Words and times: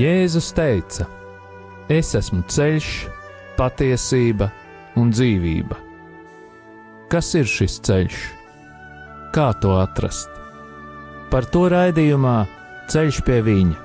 Jēzus 0.00 0.52
teica: 0.56 1.04
Es 1.90 2.14
esmu 2.16 2.44
ceļš, 2.48 2.90
patiesība 3.58 4.48
un 4.96 5.10
dzīvība. 5.12 5.76
Kas 7.10 7.34
ir 7.36 7.50
šis 7.50 7.80
ceļš? 7.84 8.20
Kā 9.34 9.50
to 9.60 9.74
atrast? 9.82 10.30
Par 11.30 11.46
to 11.46 11.68
raidījumā 11.70 12.38
Ceļš 12.90 13.20
pie 13.22 13.36
viņa. 13.46 13.76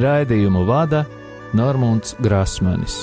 Raidījumu 0.00 0.62
vada 0.68 1.02
Normons 1.56 2.14
Grasmanis. 2.24 2.96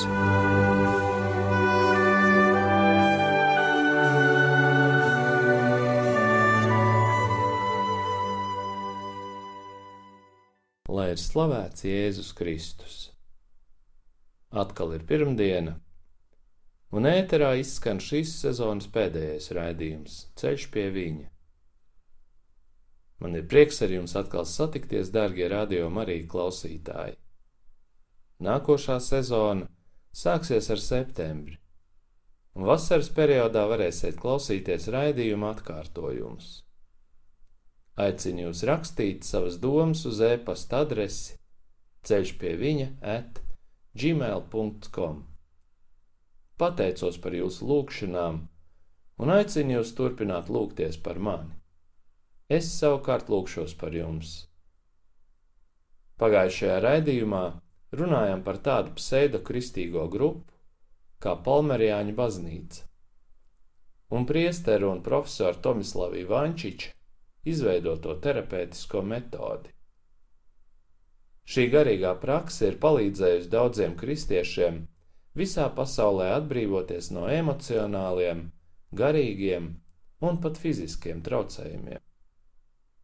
Slavēts 11.34 11.82
Jēzus 11.88 12.30
Kristus. 12.38 12.96
Atkal 14.54 14.92
ir 14.94 15.06
pirmdiena, 15.10 15.80
un 16.94 17.08
ēterā 17.10 17.56
izskan 17.58 17.98
šīs 18.04 18.36
sezonas 18.44 18.86
pēdējais 18.94 19.50
raidījums 19.58 20.18
Ceļš 20.38 20.68
pie 20.76 20.84
viņa. 20.94 21.26
Man 23.24 23.40
ir 23.40 23.48
prieks 23.50 23.82
ar 23.82 23.96
jums 23.96 24.14
atkal 24.20 24.46
satikties, 24.46 25.10
darbie 25.16 25.48
radio 25.50 25.88
Marija 25.90 26.28
klausītāji. 26.30 27.18
Nākošā 28.44 29.00
sezona 29.02 29.72
sāksies 30.14 30.70
ar 30.70 30.84
septembri, 30.84 31.58
un 32.54 32.68
vasaras 32.70 33.10
periodā 33.10 33.66
varēsiet 33.74 34.22
klausīties 34.22 34.86
raidījuma 34.94 35.56
atkārtojumus. 35.56 36.60
Aicinu 37.94 38.48
jūs 38.48 38.64
rakstīt 38.66 39.26
savas 39.28 39.60
domas 39.62 40.02
uz 40.10 40.22
e-pasta 40.26 40.80
adresi 40.82 41.36
ceļš 42.10 42.32
pie 42.42 42.54
viņa 42.58 42.88
at 43.16 43.42
gmail.com. 43.94 45.20
Pateicos 46.58 47.20
par 47.22 47.36
jūsu 47.38 47.68
lūgšanām 47.70 48.40
un 49.22 49.34
aicinu 49.36 49.78
jūs 49.78 49.94
turpināt 49.98 50.50
lūgties 50.50 50.98
par 51.06 51.20
mani. 51.22 51.54
Es 52.50 52.72
savukārt 52.80 53.30
lūkšos 53.30 53.76
par 53.78 53.94
jums. 53.96 54.34
Pagājušajā 56.18 56.80
raidījumā 56.84 57.44
runājām 57.94 58.42
par 58.48 58.58
tādu 58.66 58.96
pseido-kristīgo 58.98 60.08
grupu 60.10 60.50
kā 61.24 61.38
Palmerijāņu 61.46 62.18
baznīca, 62.18 62.84
un 64.18 64.26
priesteru 64.30 64.90
un 64.92 65.00
profesoru 65.06 65.62
Tomislavu 65.64 66.20
Ivančiču 66.20 66.92
izveidoto 67.46 68.16
terapeitisko 68.24 69.02
metodi. 69.02 69.72
Šī 71.44 71.68
garīgā 71.74 72.14
prakse 72.22 72.70
ir 72.72 72.80
palīdzējusi 72.84 73.52
daudziem 73.52 73.96
kristiešiem 74.00 74.80
visā 75.36 75.68
pasaulē 75.76 76.30
atbrīvoties 76.38 77.12
no 77.12 77.26
emocionāliem, 77.28 78.46
garīgiem 78.96 79.74
un 80.24 80.40
pat 80.46 80.60
fiziskiem 80.62 81.20
traucējumiem. 81.26 82.00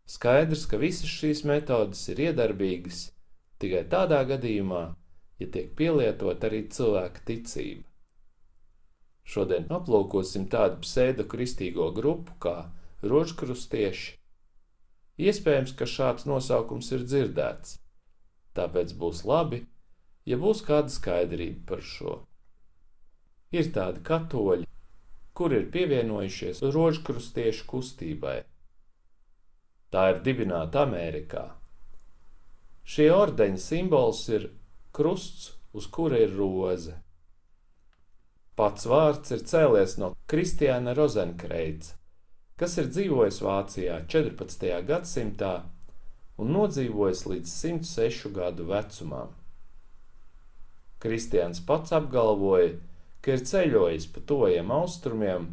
Skaidrs, 0.09 0.63
ka 0.69 0.79
visas 0.81 1.11
šīs 1.11 1.43
metodes 1.45 2.05
ir 2.13 2.21
iedarbīgas 2.29 3.01
tikai 3.61 3.83
tādā 3.91 4.23
gadījumā, 4.29 4.83
ja 5.39 5.47
tiek 5.53 5.75
pielietot 5.75 6.47
arī 6.47 6.63
cilvēka 6.71 7.25
ticība. 7.27 7.85
Šodien 9.29 9.67
aplūkosim 9.69 10.47
tādu 10.49 10.79
pseido-kristīgo 10.85 11.91
grupu 11.93 12.33
kā 12.41 12.55
rožkrustieši. 13.03 14.18
Iespējams, 15.19 15.73
ka 15.75 15.87
šāds 15.89 16.27
nosaukums 16.29 16.91
ir 16.95 17.03
dzirdēts, 17.03 17.77
tāpēc 18.55 18.93
būs 18.99 19.25
labi, 19.27 19.65
ja 20.25 20.39
būs 20.39 20.63
kāda 20.67 20.91
skaidrība 20.93 21.65
par 21.73 21.83
šo. 21.83 22.19
Ir 23.51 23.73
tādi 23.75 24.05
katoļi, 24.05 24.69
kur 25.35 25.55
ir 25.55 25.67
pievienojušies 25.73 26.63
rožkrustiešu 26.71 27.67
kustībai 27.67 28.39
Tā 29.89 30.03
ir 30.13 30.19
dibināta 30.21 30.83
Amerikā. 30.85 31.47
Šie 32.85 33.07
ordeņa 33.09 33.61
simbols 33.61 34.21
ir 34.29 34.51
krusts, 34.93 35.55
uz 35.73 35.87
kura 35.89 36.19
ir 36.21 36.35
roze. 36.37 36.93
Pats 38.57 38.85
vārds 38.89 39.33
ir 39.33 39.41
cēlies 39.49 39.95
no 40.01 40.11
Kristiāna 40.29 40.93
Rozenkreits, 40.97 41.95
kas 42.59 42.75
ir 42.81 42.89
dzīvojis 42.91 43.39
Vācijā 43.45 44.01
14. 44.11 44.67
gadsimtā 44.87 45.53
un 46.39 46.51
nodzīvojis 46.55 47.23
līdz 47.31 47.53
106 47.53 48.33
gadu 48.35 48.67
vecumam. 48.69 49.31
Kristians 50.99 51.63
pats 51.63 51.95
apgalvoja, 51.95 52.75
ka 53.23 53.37
ir 53.37 53.47
ceļojis 53.47 54.11
pa 54.11 54.23
tojiem 54.27 54.75
austrumiem 54.75 55.49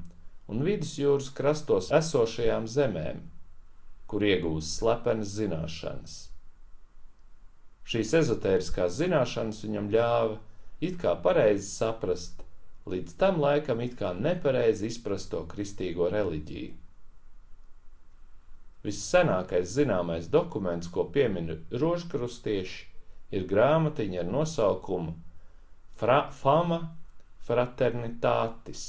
un 0.50 0.66
vidusjūras 0.66 1.30
krastos 1.34 1.92
esošajām 1.94 2.66
zemēm 2.70 3.24
kur 4.10 4.22
iegūst 4.22 4.78
slepenas 4.80 5.34
zināšanas. 5.34 6.16
Šīs 7.86 8.14
ezotēriskās 8.20 8.96
zināšanas 8.98 9.62
viņam 9.66 9.90
ļāva 9.94 10.38
it 10.82 10.98
kā 11.02 11.14
pareizi 11.22 11.68
saprast, 11.70 12.42
līdz 12.86 13.14
tam 13.20 13.40
laikam 13.42 13.82
it 13.82 13.96
kā 13.98 14.12
nepareizi 14.14 14.90
izprasto 14.90 15.42
kristīgo 15.50 16.10
reliģiju. 16.12 16.74
Vissenākais 18.86 19.72
zināmais 19.74 20.28
dokuments, 20.30 20.90
ko 20.94 21.06
piemin 21.14 21.50
rožkrustieši, 21.82 22.84
ir 23.34 23.46
grāmatiņa 23.50 24.20
ar 24.22 24.28
nosaukumu 24.30 25.14
Fra 26.00 26.18
Fama 26.40 26.78
Fraternitatis, 27.46 28.84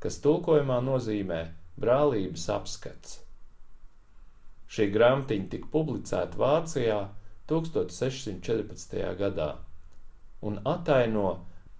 kas 0.00 0.18
tulkojumā 0.24 0.78
nozīmē 0.86 1.40
brālības 1.84 2.46
apskats. 2.56 3.18
Šī 4.72 4.88
grāmatiņa 4.94 5.50
tika 5.54 5.68
publicēta 5.72 6.40
Vācijā 6.40 6.98
1614. 7.52 8.96
gadā 9.20 9.50
un 10.48 10.60
ataino 10.74 11.26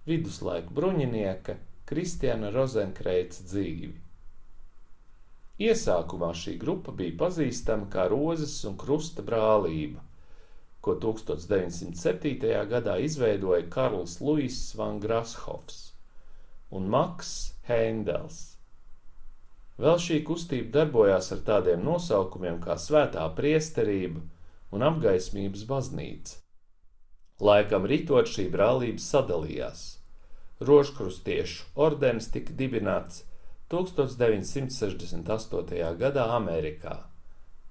viduslaiku 0.09 0.75
bruņinieka 0.77 1.57
Kristiāna 1.89 2.51
Rozenkreita 2.53 3.47
dzīvi. 3.49 4.02
Iesākumā 5.63 6.31
šī 6.35 6.57
grupa 6.59 6.91
bija 6.97 7.15
pazīstama 7.21 7.87
kā 7.93 8.07
Rozes 8.11 8.55
un 8.67 8.75
Krusta 8.79 9.23
brālība, 9.23 10.01
ko 10.83 10.97
1907. 10.99 12.51
gadā 12.71 12.97
izveidoja 12.99 13.69
Karls 13.71 14.19
Luiss 14.19 14.73
van 14.75 14.99
Grashofs 15.03 15.93
un 16.73 16.89
Maks 16.89 17.53
Heindels. 17.69 18.39
Vēl 19.77 19.99
šī 20.01 20.19
kustība 20.25 20.71
darbojās 20.79 21.31
ar 21.33 21.41
tādiem 21.47 21.83
nosaukumiem 21.85 22.59
kā 22.61 22.75
Svētā 22.81 23.23
priesterība 23.37 24.21
un 24.73 24.85
apgaismības 24.85 25.67
baznīca. 25.69 26.39
Laikam 27.43 27.85
ritot 27.89 28.29
šī 28.29 28.47
brālība 28.53 29.01
sadalījās. 29.01 29.83
Rožkrustiešu 30.63 31.71
ordenis 31.85 32.29
tika 32.33 32.53
dibināts 32.57 33.23
1968. 33.73 35.97
gadā 35.97 36.29
Amerikā. 36.37 37.09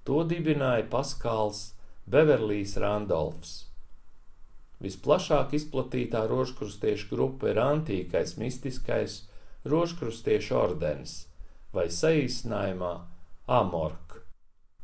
To 0.03 0.27
dibināja 0.27 0.83
Paskāls 0.91 1.79
Beverlijs 2.05 2.75
Randolfs. 2.83 3.71
Visplašāk 4.83 5.55
izplatītā 5.55 6.27
rožkrustiešu 6.27 7.15
grupa 7.15 7.47
ir 7.53 7.57
antīkais 7.63 8.35
mistiskais 8.37 9.21
rožkrustiešu 9.63 10.59
ordenis– 10.59 11.13
vai 11.73 11.87
saīsinājumā 11.89 12.91
Amork, 13.49 14.19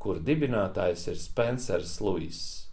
kur 0.02 0.20
dibinātājs 0.26 1.06
ir 1.12 1.20
Spencers 1.22 2.00
Luiss. 2.02 2.66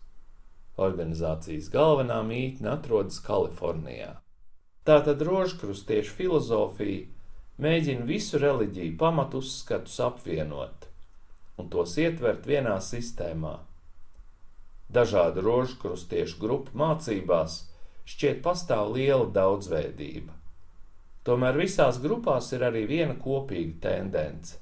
Organizācijas 0.81 1.69
galvenā 1.73 2.23
mītne 2.25 2.73
atrodas 2.75 3.21
Kalifornijā. 3.25 4.17
Tātad 4.87 5.23
rožkrustiešu 5.25 6.15
filozofija 6.17 7.07
mēģina 7.63 8.05
visu 8.09 8.41
reliģiju 8.41 8.97
pamatusskatus 9.01 9.97
apvienot 10.05 10.87
un 11.57 11.71
tos 11.73 11.95
ietvert 11.97 12.45
vienā 12.49 12.77
sistēmā. 12.85 13.55
Dažādu 14.93 15.43
rožkrustiešu 15.47 16.39
grupu 16.43 16.77
mācībās 16.77 17.63
šķiet 18.07 18.43
pastāv 18.45 18.93
liela 18.95 19.27
daudzveidība. 19.33 20.37
Tomēr 21.27 21.57
visās 21.59 21.99
grupās 21.99 22.53
ir 22.55 22.63
arī 22.69 22.85
viena 22.87 23.17
kopīga 23.19 23.81
tendence. 23.89 24.61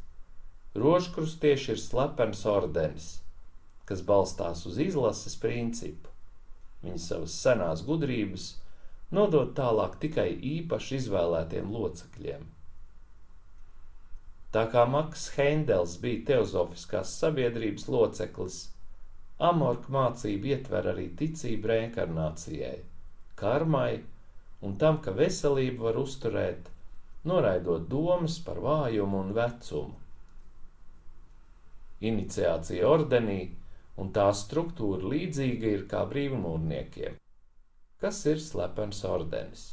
Rožkrustieši 0.78 1.74
ir 1.74 1.82
slepens 1.82 2.40
ordenis, 2.48 3.10
kas 3.84 4.00
balstās 4.06 4.64
uz 4.70 4.78
izlases 4.80 5.36
principu. 5.42 6.14
Viņi 6.86 7.02
savas 7.02 7.36
senās 7.42 7.84
gudrības 7.84 8.48
nodod 9.14 9.52
tālāk 9.58 10.00
tikai 10.00 10.30
īpaši 10.56 11.02
izvēlētiem 11.02 11.68
locekļiem. 11.74 12.53
Tā 14.54 14.68
kā 14.70 14.84
Maks 14.86 15.32
Heindels 15.34 15.96
bija 16.02 16.20
teozofiskās 16.28 17.16
sabiedrības 17.18 17.88
loceklis, 17.90 18.58
Amorka 19.42 19.90
mācība 19.90 20.52
ietver 20.52 20.86
arī 20.92 21.08
ticību 21.18 21.70
reinkarnācijai, 21.72 22.76
karmai 23.40 24.04
un 24.62 24.76
tam, 24.78 25.00
ka 25.02 25.10
veselību 25.18 25.88
var 25.88 25.98
uzturēt, 26.04 26.70
noraidot 27.26 27.88
domas 27.90 28.38
par 28.46 28.62
vājumu 28.62 29.24
un 29.24 29.34
vecumu. 29.40 29.98
Iniciācija 32.14 32.86
ordenī 32.94 33.40
un 33.98 34.14
tā 34.14 34.28
struktūra 34.44 35.10
līdzīga 35.16 35.72
ir 35.78 35.86
kā 35.90 36.06
brīvmūrniekiem. 36.14 37.18
Kas 37.98 38.22
ir 38.30 38.42
slepens 38.42 39.02
ordenis? 39.08 39.72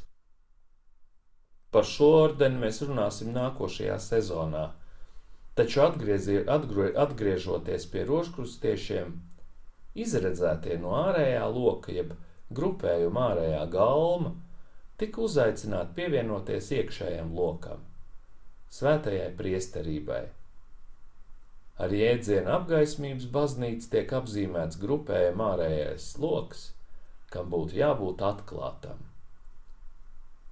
Par 1.72 1.88
šo 1.88 2.08
ordeni 2.26 2.60
mēs 2.60 2.82
runāsim 2.84 3.32
nākošajā 3.36 3.98
sezonā, 4.04 4.66
taču 5.56 5.84
atgriezie, 5.86 6.42
atgrie, 6.56 6.90
atgriežoties 7.04 7.86
pie 7.94 8.04
rožkrustiešiem, 8.10 9.14
izredzētie 10.06 10.76
no 10.82 10.98
ārējā 11.00 11.46
loka, 11.56 11.94
jeb 11.96 12.12
grupējuma 12.52 13.24
ārējā 13.30 13.62
galma, 13.72 14.34
tika 15.00 15.24
uzaicināti 15.24 15.96
pievienoties 16.00 16.68
iekšējam 16.76 17.32
lokam, 17.38 17.86
svētajai 18.76 19.32
priesterībai. 19.40 20.22
Ar 21.82 21.96
jēdzienu 21.96 22.52
apgaismības 22.58 23.30
baznīca 23.34 23.94
tiek 23.96 24.12
apzīmēts 24.20 24.80
grupējuma 24.84 25.54
ārējais 25.56 26.12
loks, 26.22 26.68
kam 27.32 27.48
būtu 27.56 27.80
jābūt 27.80 28.22
atklātam. 28.28 29.00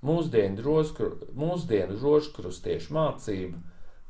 Mūsdienu, 0.05 0.63
rožkru, 0.63 1.09
mūsdienu 1.35 1.97
rožkrustiešu 1.99 2.93
mācība, 2.95 3.59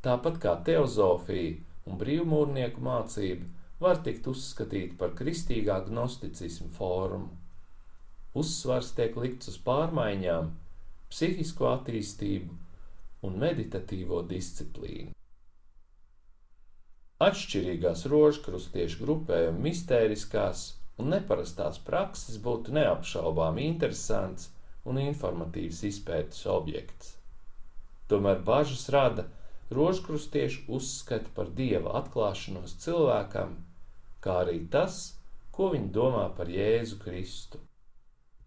tāpat 0.04 0.38
kā 0.42 0.54
teozofija 0.66 1.56
un 1.90 1.98
brīvmūrnieku 1.98 2.82
mācība, 2.86 3.48
var 3.82 3.98
tikt 4.04 4.28
uzskatīta 4.30 4.98
par 5.00 5.16
kristīgā 5.18 5.80
gnosticismu 5.88 6.68
formu. 6.76 7.30
Uzsvars 8.38 8.92
tiek 8.94 9.16
likts 9.18 9.50
uz 9.50 9.56
pārmaiņām, 9.66 10.52
psihisko 11.10 11.72
attīstību 11.72 13.26
un 13.26 13.40
meditatīvo 13.42 14.20
disciplīnu. 14.30 15.16
Atšķirīgās 17.20 18.06
rožkrustiešu 18.08 19.02
grupējuma 19.02 19.58
mistēriskās 19.66 20.62
un 21.02 21.10
neparastās 21.16 21.82
prakses 21.84 22.38
būtu 22.40 22.72
neapšaubām 22.78 23.58
interesants 23.60 24.48
un 24.84 25.00
informatīvs 25.02 25.82
izpētes 25.88 26.46
objekts. 26.50 27.16
Tomēr 28.10 28.40
bažas 28.46 28.86
rada 28.94 29.26
rožkrustiešu 29.70 30.66
uzskati 30.78 31.30
par 31.34 31.52
dieva 31.56 31.94
atklāšanos 32.00 32.78
cilvēkam, 32.84 33.58
kā 34.24 34.40
arī 34.44 34.58
tas, 34.72 35.02
ko 35.54 35.70
viņi 35.74 35.92
domā 35.94 36.26
par 36.36 36.50
Jēzu 36.50 36.98
Kristu. 37.02 37.60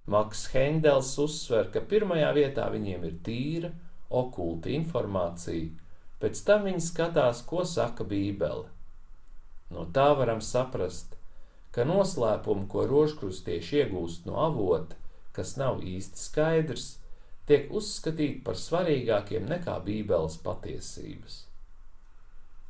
Maks 0.10 0.50
Hendels 0.52 1.14
uzsver, 1.22 1.70
ka 1.72 1.80
pirmajā 1.80 2.34
vietā 2.36 2.68
viņiem 2.74 3.08
ir 3.08 3.16
tīra, 3.24 3.72
okulta 4.12 4.74
informācija, 4.74 5.72
Pēc 6.24 6.40
tam 6.48 6.62
viņi 6.70 6.80
skatās, 6.80 7.42
ko 7.44 7.66
saka 7.68 8.06
Bībele. 8.08 8.70
No 9.76 9.82
tā 9.96 10.06
varam 10.16 10.40
saprast, 10.40 11.18
ka 11.76 11.84
noslēpumu, 11.90 12.64
ko 12.72 12.86
rožkrustieši 12.88 13.82
iegūst 13.82 14.30
no 14.30 14.38
avota, 14.46 14.96
kas 15.36 15.56
nav 15.60 15.82
īsti 15.82 16.20
skaidrs, 16.20 16.88
tiek 17.50 17.72
uzskatīti 17.74 18.44
par 18.46 18.60
svarīgākiem 18.60 19.50
nekā 19.50 19.80
Bībeles 19.86 20.38
patiesības. 20.46 21.42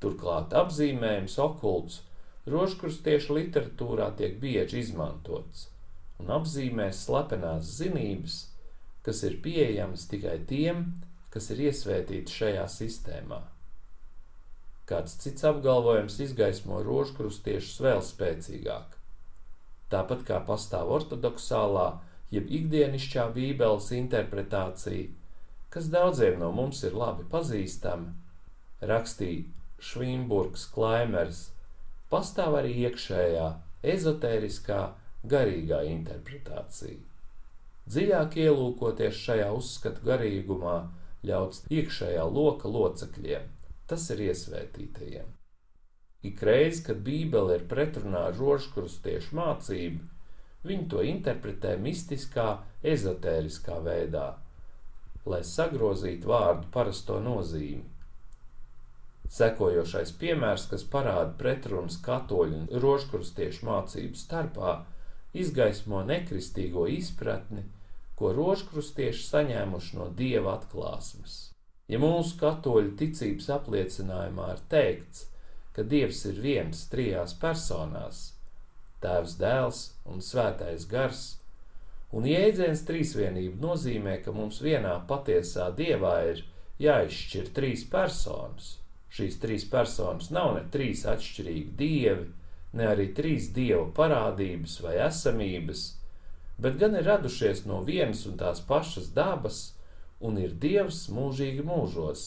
Turklāt 0.04 0.56
apzīmējums 0.58 1.38
okults 1.40 2.02
rožkrustiešu 2.50 3.38
literatūrā 3.38 4.10
tiek 4.20 4.36
bieži 4.42 4.82
izmantots 4.84 5.70
un 6.20 6.32
apzīmē 6.36 6.90
slepenās 6.96 7.70
zinības, 7.80 8.36
kas 9.04 9.24
ir 9.28 9.40
pieejamas 9.44 10.06
tikai 10.12 10.38
tiem, 10.48 10.86
kas 11.34 11.50
ir 11.54 11.66
iesvētīti 11.70 12.36
šajā 12.40 12.66
sistēmā. 12.72 13.40
Kāds 14.88 15.16
cits 15.24 15.46
apgalvojums 15.48 16.20
izgaismo 16.26 16.82
rožkrustiešus 16.84 17.80
vēl 17.84 18.04
spēcīgāk. 18.04 18.98
Tāpat 19.92 20.26
kā 20.28 20.40
pastāv 20.48 20.92
ortodoksālā, 20.98 21.88
jeb 22.34 22.50
ikdienišķā 22.60 23.28
Bībeles 23.36 23.92
interpretācija, 23.98 25.12
kas 25.74 25.90
daudziem 25.94 26.40
no 26.42 26.52
mums 26.56 26.84
ir 26.88 26.96
labi 26.98 27.26
pazīstama, 27.30 28.14
rakstīja 28.82 29.46
Švimburgs 29.84 30.66
Klaimers, 30.74 31.48
pastāv 32.12 32.58
arī 32.60 32.74
iekšējā, 32.88 33.48
ezotēriskā, 33.94 34.82
garīgā 35.30 35.82
interpretācija. 35.90 37.00
Dziļāk 37.90 38.38
ielūkoties 38.46 39.18
šajā 39.26 39.50
uzskatu 39.58 40.06
garīgumā, 40.08 40.78
ļauts 41.28 41.66
iekšējā 41.72 42.24
loka 42.38 42.72
locekļiem, 42.72 43.50
tas 43.88 44.08
ir 44.16 44.24
iesvētītajiem. 44.30 45.32
Ikreiz, 46.24 46.80
kad 46.86 47.02
Bībele 47.04 47.58
ir 47.60 47.66
pretrunā 47.68 48.30
ar 48.30 48.38
rožkrustiešu 48.40 49.36
mācību, 49.36 50.13
viņi 50.68 50.88
to 50.92 51.04
interpretē 51.08 51.76
mistiskā, 51.82 52.48
ezotēriskā 52.84 53.80
veidā, 53.84 54.28
lai 55.26 55.42
sagrozītu 55.48 56.32
vārdu 56.32 56.70
parasto 56.72 57.20
nozīmi. 57.24 57.86
Sekojošais 59.34 60.12
piemērs, 60.20 60.68
kas 60.70 60.84
parāda 60.96 61.32
pretrunas 61.40 61.96
katoļu 62.06 62.58
un 62.60 62.84
rožkrustiešu 62.84 63.66
mācību 63.66 64.20
starpā, 64.20 64.74
izgaismo 65.34 66.04
nekristīgo 66.06 66.86
izpratni 66.92 67.64
ko 68.24 68.32
rožkrustieši 68.38 69.26
saņēmuši 69.28 69.98
no 69.98 70.08
dieva 70.18 70.58
atklāsmes. 70.58 71.34
Ja 71.92 72.00
mūsu 72.00 72.38
katoļu 72.40 72.94
ticības 73.00 73.50
apliecinājumā 73.58 74.52
ir 74.54 74.62
teikts, 74.72 75.26
ka 75.76 75.84
dievs 75.84 76.22
ir 76.30 76.40
viens 76.40 76.86
trijās 76.92 77.34
personās- 77.42 78.22
tēvs, 79.04 79.38
dēls 79.40 79.82
un 80.10 80.24
svētais 80.24 80.88
gars, 80.90 81.24
un 82.14 82.28
jēdziens 82.30 82.86
trīsvienība 82.88 83.60
nozīmē, 83.64 84.20
ka 84.26 84.34
mums 84.36 84.62
vienā 84.64 84.96
patiesā 85.10 85.70
dievā 85.78 86.16
ir 86.32 86.46
jāizšķir 86.84 87.52
trīs 87.58 87.84
personas. 87.90 88.78
Šīs 89.14 89.38
trīs 89.42 89.66
personas 89.70 90.32
nav 90.34 90.56
ne 90.56 90.64
trīs 90.74 91.04
atšķirīgi 91.06 91.76
dievi, 91.78 92.32
ne 92.74 92.88
arī 92.90 93.12
trīs 93.14 93.52
dievu 93.54 93.92
parādības 93.98 94.80
vai 94.82 94.96
esamības, 95.06 95.84
bet 96.58 96.80
gan 96.82 96.98
ir 96.98 97.06
radušies 97.06 97.66
no 97.70 97.82
vienas 97.86 98.26
un 98.30 98.40
tās 98.40 98.62
pašas 98.66 99.12
dabas, 99.14 99.62
un 100.24 100.40
ir 100.40 100.56
Dievs 100.56 101.06
mūžīgi 101.14 101.66
mūžos. 101.68 102.24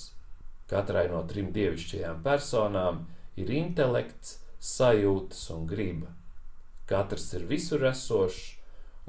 Katrai 0.70 1.06
no 1.10 1.22
trim 1.30 1.52
dievišķajām 1.54 2.22
personām 2.24 3.04
ir 3.40 3.50
intelekts, 3.54 4.40
sajūtas 4.60 5.42
un 5.54 5.66
griba. 5.70 6.10
Katrs 6.86 7.32
ir 7.38 7.46
visur 7.50 7.82
esošs 7.88 8.42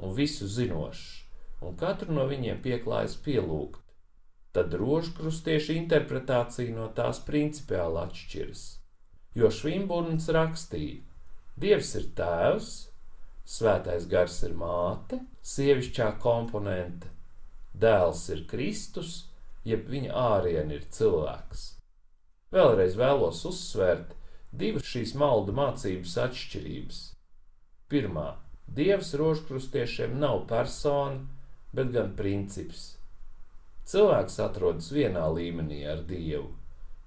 un 0.02 0.14
visu 0.14 0.48
zinošs, 0.50 1.04
un 1.62 1.76
katru 1.78 2.14
no 2.14 2.26
viņiem 2.30 2.60
pieklājas 2.64 3.16
pielūgt. 3.22 3.82
Tad 4.56 4.74
rožkrustiešu 4.80 5.76
interpretācija 5.76 6.74
no 6.74 6.88
tās 6.96 7.20
principiāli 7.26 8.00
atšķiras, 8.02 8.62
jo 9.38 9.50
Švimburns 9.54 10.30
rakstīja: 10.34 11.02
Dievs 11.58 11.94
ir 12.00 12.08
tēvs, 12.18 12.70
Svētais 13.48 14.04
gars 14.04 14.34
ir 14.44 14.52
māte, 14.60 15.22
sievišķā 15.40 16.08
komponente, 16.20 17.08
dēls 17.72 18.26
ir 18.34 18.42
Kristus, 18.50 19.12
jeb 19.64 19.86
viņa 19.88 20.12
ārieni 20.12 20.76
ir 20.76 20.84
cilvēks. 20.92 21.62
Vēlreiz 22.52 22.98
vēlos 23.00 23.40
uzsvērt 23.48 24.12
divas 24.52 24.84
šīs 24.90 25.14
maldu 25.16 25.54
mācības 25.56 26.18
atšķirības. 26.26 27.00
Pirmā- 27.88 28.36
Dievs 28.78 29.14
rožkrustiešiem 29.14 30.18
nav 30.18 30.46
persona, 30.48 31.26
bet 31.72 31.92
gan 31.92 32.14
princips. 32.16 32.98
Cilvēks 33.84 34.38
atrodas 34.44 34.92
vienā 34.92 35.24
līmenī 35.32 35.86
ar 35.88 36.04
Dievu, 36.04 36.52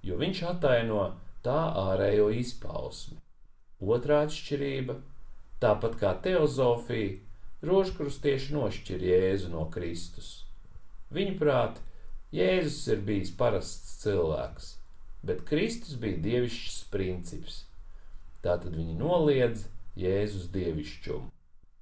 jo 0.02 0.18
viņš 0.18 0.44
ataino 0.56 1.04
tā 1.44 1.60
ārējo 1.86 2.32
izpausmi. 2.34 3.18
Otrā 3.82 4.26
atšķirība 4.26 4.98
Tāpat 5.62 6.00
kā 6.02 6.16
teozofija, 6.26 7.20
rožkrustieši 7.70 8.56
nošķir 8.56 9.04
Jēzu 9.06 9.52
no 9.54 9.68
Kristus. 9.70 10.30
Viņuprāt, 11.14 11.78
Jēzus 12.34 12.88
ir 12.96 13.04
bijis 13.06 13.30
parasts 13.38 14.00
cilvēks, 14.02 14.72
bet 15.22 15.44
Kristus 15.46 16.00
bija 16.02 16.18
dievišķs 16.24 16.80
princips. 16.90 17.60
Tātad 18.42 18.74
viņi 18.74 18.98
noliedz 18.98 19.68
Jēzus 20.00 20.48
dievišķumu. 20.54 21.32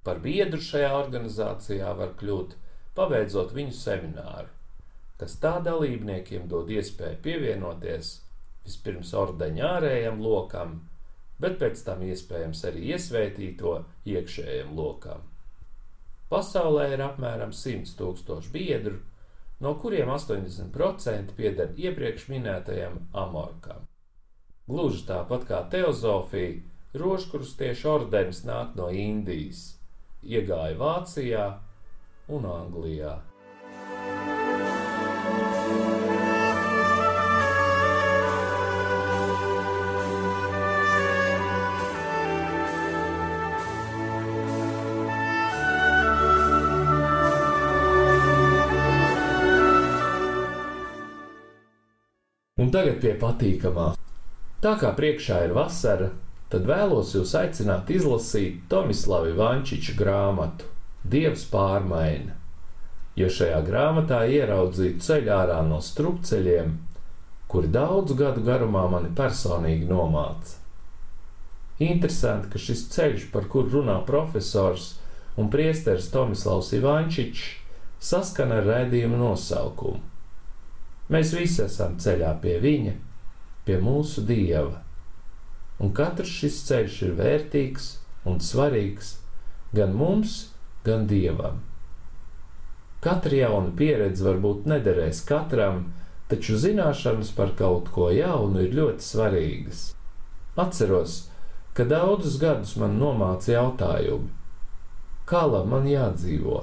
Par 0.04 0.20
biedru 0.24 0.60
šajā 0.64 0.90
organizācijā 0.96 1.92
var 1.98 2.14
kļūt, 2.20 2.56
pabeidzot 2.96 3.52
viņu 3.56 3.74
semināru, 3.76 4.48
kas 5.20 5.36
tā 5.42 5.58
dalībniekiem 5.64 6.48
dod 6.48 6.70
iespēju 6.72 7.20
pievienoties 7.24 8.14
vispirms 8.64 9.12
ordeņa 9.16 9.66
ārējam 9.76 10.22
lokam, 10.24 10.78
bet 11.40 11.58
pēc 11.60 11.84
tam 11.84 12.02
iespējams 12.06 12.64
arī 12.68 12.86
iesvētīto 12.94 13.74
iekšējiem 14.14 14.72
lokam. 14.76 15.22
Pasaulē 16.30 16.90
ir 16.94 17.04
apmēram 17.04 17.52
100 17.56 17.96
tūkstoši 17.98 18.52
biedru, 18.54 19.00
no 19.60 19.74
kuriem 19.82 20.12
80% 20.14 21.34
pieder 21.36 21.72
iepriekš 21.76 22.28
minētajam 22.32 23.00
amorkam. 23.12 23.86
Gluži 24.70 25.02
tāpat 25.08 25.46
kā 25.48 25.64
teozofija, 25.72 26.60
rožkrustiešu 26.94 27.90
ordenis 27.94 28.42
nāk 28.46 28.74
no 28.78 28.90
Indijas, 28.90 29.76
iegāja 30.26 30.78
Vācijā 30.80 31.48
un 32.30 32.46
Anglijā. 32.50 33.18
Un 52.60 52.68
tagad 52.68 52.98
pie 53.00 53.14
patīkamā. 53.16 53.86
Tā 54.60 54.74
kā 54.76 54.90
priekšā 54.92 55.38
ir 55.46 55.54
vasara, 55.56 56.10
tad 56.50 56.66
vēlos 56.68 57.14
jūs 57.14 57.32
aicināt 57.38 57.90
izlasīt 57.94 58.64
Tomislavu 58.70 59.36
Vančiča 59.38 59.96
grāmatu 59.98 60.68
Dievs 61.10 61.46
pārmaina, 61.52 62.34
jo 63.16 63.28
šajā 63.32 63.60
grāmatā 63.66 64.24
ieraudzīju 64.28 64.98
ceļā 65.00 65.38
ārā 65.44 65.60
no 65.68 65.78
strupceļiem, 65.84 66.74
kuri 67.50 67.70
daudzu 67.72 68.18
gadu 68.18 68.44
garumā 68.46 68.84
mani 68.92 69.14
personīgi 69.16 69.88
nomāca. 69.88 70.58
Interesanti, 71.80 72.50
ka 72.52 72.60
šis 72.60 72.84
ceļš, 72.92 73.30
par 73.32 73.48
kuru 73.48 73.80
runā 73.80 73.96
profesors 74.06 74.92
un 75.40 75.48
priesteris 75.50 76.10
Tomislavs 76.12 76.74
Ivančičs, 76.76 77.48
saskana 78.10 78.60
ar 78.60 78.68
raidījuma 78.74 79.16
nosaukumu 79.22 80.10
Mēs 81.10 81.32
visi 81.34 81.64
esam 81.64 81.96
ceļā 81.98 82.36
pie 82.42 82.60
viņa, 82.62 82.92
pie 83.66 83.80
mūsu 83.82 84.22
dieva. 84.26 84.78
Un 85.80 85.94
katrs 85.96 86.30
šis 86.40 86.60
ceļš 86.68 86.96
ir 87.06 87.16
vērtīgs 87.18 87.86
un 88.28 88.40
svarīgs 88.44 89.14
gan 89.76 89.94
mums, 89.96 90.50
gan 90.84 91.06
dievam. 91.10 91.62
Katra 93.00 93.38
jauna 93.46 93.72
pieredze 93.76 94.26
varbūt 94.26 94.66
nederēs 94.68 95.22
katram, 95.28 95.86
taču 96.28 96.58
zināšanas 96.60 97.32
par 97.36 97.54
kaut 97.58 97.88
ko 97.94 98.10
jaunu 98.12 98.66
ir 98.66 98.76
ļoti 98.76 99.06
svarīgas. 99.06 99.86
Atceros, 100.60 101.16
ka 101.72 101.86
daudzus 101.88 102.36
gadus 102.42 102.76
man 102.76 102.98
nomāca 103.00 103.54
jautājumi, 103.54 104.28
kā 105.30 105.46
lai 105.48 105.64
man 105.72 105.88
jādzīvo, 105.88 106.60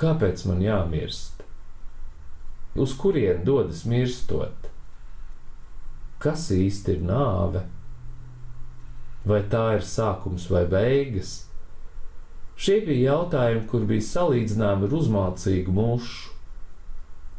kāpēc 0.00 0.42
man 0.50 0.64
jāmirst 0.64 1.34
uz 2.74 2.96
kurien 2.98 3.44
dodas 3.46 3.84
mirstot? 3.86 4.73
Kas 6.24 6.46
īsti 6.54 6.94
ir 6.96 7.02
nāve? 7.04 7.60
Vai 9.28 9.42
tā 9.52 9.64
ir 9.76 9.82
sākums 9.84 10.46
vai 10.52 10.62
beigas? 10.68 11.34
Šie 12.56 12.78
bija 12.86 13.10
jautājumi, 13.10 13.66
kur 13.68 13.84
bija 13.88 14.06
salīdzināmi 14.06 14.86
ar 14.86 14.94
uzmācīgu 15.00 15.74
mušu. 15.74 16.32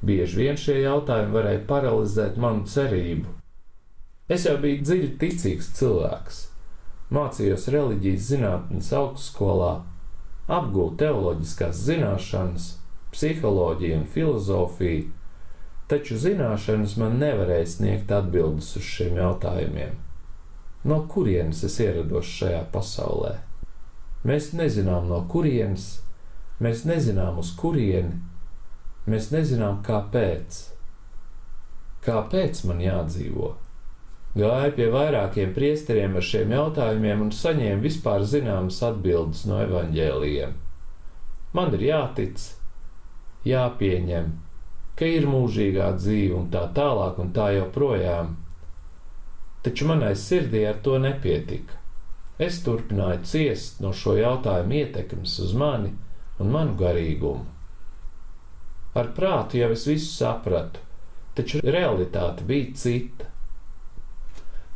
Bieži 0.05 0.41
vien 0.41 0.59
šie 0.59 0.75
jautājumi 0.83 1.33
varēja 1.33 1.63
paralizēt 1.69 2.37
manu 2.37 2.67
cerību. 2.69 3.31
Es 4.29 4.45
jau 4.45 4.55
biju 4.61 4.83
dziļi 4.85 5.09
ticīgs 5.21 5.71
cilvēks, 5.79 6.41
mācījos 7.13 7.67
reliģijas 7.73 8.29
zinātnes 8.29 8.91
augstskolā, 8.97 9.71
apgūtu 10.59 10.99
teoloģiskās 11.01 11.81
zināšanas, 11.87 12.71
psiholoģiju 13.13 13.99
un 14.01 14.07
filozofiju, 14.13 15.09
taču 15.91 16.17
zināšanas 16.21 16.95
man 17.01 17.19
nevarēja 17.21 17.67
sniegt 17.75 18.11
atbildes 18.11 18.71
uz 18.79 18.85
šiem 18.85 19.19
jautājumiem. 19.21 19.97
No 20.85 21.01
kurienes 21.09 21.63
es 21.65 21.79
ierados 21.81 22.29
šajā 22.29 22.63
pasaulē? 22.73 23.35
Mēs 24.25 24.51
nezinām, 24.57 25.09
no 25.09 25.23
kurienes, 25.29 25.99
mēs 26.61 26.83
nezinām, 26.89 27.37
uz 27.41 27.51
kurieni, 27.57 28.19
mēs 29.09 29.31
nezinām, 29.33 29.83
kāpēc. 29.85 30.63
Kāpēc 32.05 32.61
man 32.69 32.81
jādzīvo? 32.81 33.51
Gāju 34.35 34.73
pie 34.77 34.87
vairākiem 34.91 35.53
priesteriem 35.55 36.17
ar 36.19 36.25
šiem 36.27 36.53
jautājumiem 36.53 37.21
un 37.23 37.29
saņēmu 37.33 37.85
vispār 37.85 38.25
zināmas 38.27 38.81
atbildes 38.83 39.45
no 39.49 39.61
evaņģēlījiem. 39.63 40.57
Man 41.55 41.77
ir 41.77 41.85
jātic, 41.85 42.49
jāpieņem, 43.47 44.33
ka 44.95 45.07
ir 45.11 45.27
mūžīgā 45.27 45.89
dzīve 45.99 46.35
un 46.39 46.49
tā 46.53 46.65
tālāk 46.75 47.19
un 47.19 47.33
tā 47.35 47.49
joprojām. 47.57 48.35
Taču 49.65 49.89
manai 49.89 50.13
sirdī 50.19 50.63
ar 50.69 50.79
to 50.85 50.99
nepietika. 51.01 51.81
Es 52.39 52.59
turpināju 52.63 53.23
ciest 53.27 53.79
no 53.83 53.93
šo 53.95 54.17
jautājumu 54.19 54.81
ietekmes 54.81 55.37
uz 55.43 55.53
mani 55.55 55.93
un 56.39 56.51
manu 56.51 56.75
garīgumu. 56.79 57.45
Ar 58.95 59.11
prātu 59.15 59.59
jau 59.59 59.71
es 59.75 59.85
visu 59.87 60.11
sapratu, 60.11 60.83
taču 61.35 61.59
realitāte 61.63 62.43
bija 62.47 62.75
cita. 62.79 63.31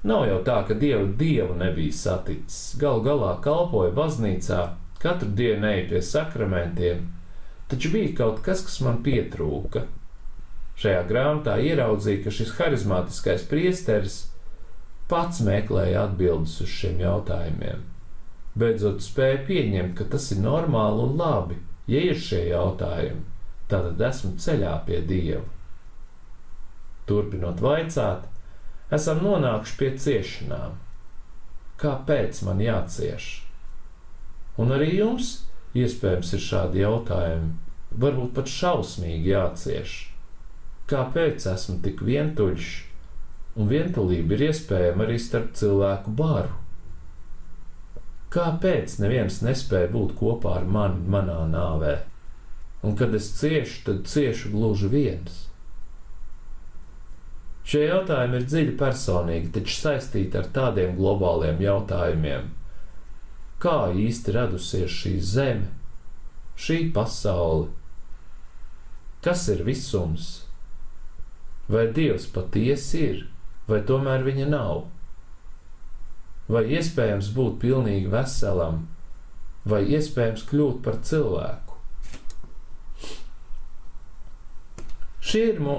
Nav 0.03 0.25
jau 0.27 0.39
tā, 0.47 0.57
ka 0.67 0.75
dievu 0.79 1.11
dievu 1.19 1.55
nebija 1.59 1.95
saticis. 1.95 2.75
Galu 2.79 3.03
galā 3.03 3.33
kalpoja 3.43 3.91
baznīcā, 3.95 4.59
katru 5.03 5.31
dienu 5.35 5.67
eja 5.67 5.85
pie 5.91 6.01
sakramentiem, 6.03 7.07
taču 7.71 7.91
bija 7.95 8.15
kaut 8.21 8.39
kas, 8.43 8.63
kas 8.67 8.79
man 8.83 9.01
pietrūka. 9.03 9.85
Šajā 10.79 11.03
grāmatā 11.09 11.57
ieraudzīja, 11.59 12.23
ka 12.23 12.31
šis 12.31 12.53
harizmātiskais 12.55 13.43
priesteris 13.49 14.19
pats 15.11 15.41
meklēja 15.43 16.05
atbildes 16.07 16.53
uz 16.63 16.71
šiem 16.71 17.01
jautājumiem. 17.03 17.81
Beidzot, 18.59 19.01
spēja 19.03 19.41
pieņemt, 19.47 19.95
ka 19.97 20.07
tas 20.13 20.29
ir 20.31 20.39
normāli 20.43 21.03
un 21.03 21.17
labi, 21.19 21.57
ja 21.91 22.03
ir 22.11 22.19
šie 22.19 22.45
jautājumi, 22.53 23.25
tad 23.71 23.99
esmu 24.07 24.37
ceļā 24.39 24.77
pie 24.87 25.01
Dieva. 25.09 25.43
Turpinot 27.09 27.59
vaicāt, 27.65 28.23
esam 28.95 29.19
nonākuši 29.25 29.77
pie 29.81 29.89
ciešanām. 30.05 30.77
Kāpēc 31.79 32.39
man 32.47 32.61
jācieš? 32.63 33.27
Un 34.59 34.71
arī 34.75 34.93
jums 34.97 35.41
iespējams 35.75 36.31
ir 36.35 36.45
šādi 36.45 36.83
jautājumi, 36.85 37.51
varbūt 37.99 38.33
pat 38.37 38.51
šausmīgi 38.51 39.33
jācieš 39.33 39.97
kāpēc 40.89 41.45
esmu 41.51 41.77
tik 41.85 42.01
vientuļš, 42.05 42.69
un 43.59 43.69
vientulība 43.69 44.35
ir 44.35 44.47
iespējama 44.49 45.05
arī 45.05 45.19
starp 45.21 45.53
cilvēku 45.59 46.13
baru. 46.17 46.55
Kāpēc 48.33 48.99
neviens 49.01 49.39
nespēja 49.41 49.89
būt 49.93 50.13
kopā 50.19 50.59
ar 50.59 50.65
mani 50.69 51.01
manā 51.09 51.41
nāvē? 51.49 51.95
Un 52.85 52.95
kad 52.95 53.13
es 53.17 53.31
ciešu, 53.39 53.81
tad 53.87 54.03
ciešu 54.07 54.51
gluži 54.53 54.89
viens. 54.91 55.45
Šie 57.69 57.83
jautājumi 57.85 58.39
ir 58.39 58.45
dziļi 58.49 58.75
personīgi, 58.79 59.51
taču 59.53 59.75
saistīti 59.77 60.37
ar 60.39 60.47
tādiem 60.53 60.95
globāliem 60.97 61.59
jautājumiem. 61.61 62.47
Kā 63.61 63.91
īsti 63.91 64.33
radusies 64.33 64.93
šī 64.93 65.17
zeme, 65.21 65.67
šī 66.57 66.79
pasaule? 66.95 67.67
Kas 69.25 69.49
ir 69.51 69.65
visums? 69.67 70.38
Vai 71.69 71.87
Dievs 71.93 72.25
patiesi 72.33 73.01
ir, 73.05 73.25
vai 73.69 73.83
tomēr 73.85 74.25
viņa 74.25 74.47
nav? 74.49 74.87
Vai 76.49 76.63
iespējams 76.73 77.29
būt 77.35 77.59
pilnīgi 77.61 78.09
veselam, 78.09 78.87
vai 79.69 79.83
iespējams 79.85 80.47
kļūt 80.49 80.79
par 80.85 80.97
cilvēku? 81.05 81.77
Šie 85.29 85.43
ir, 85.51 85.59
mu... 85.61 85.75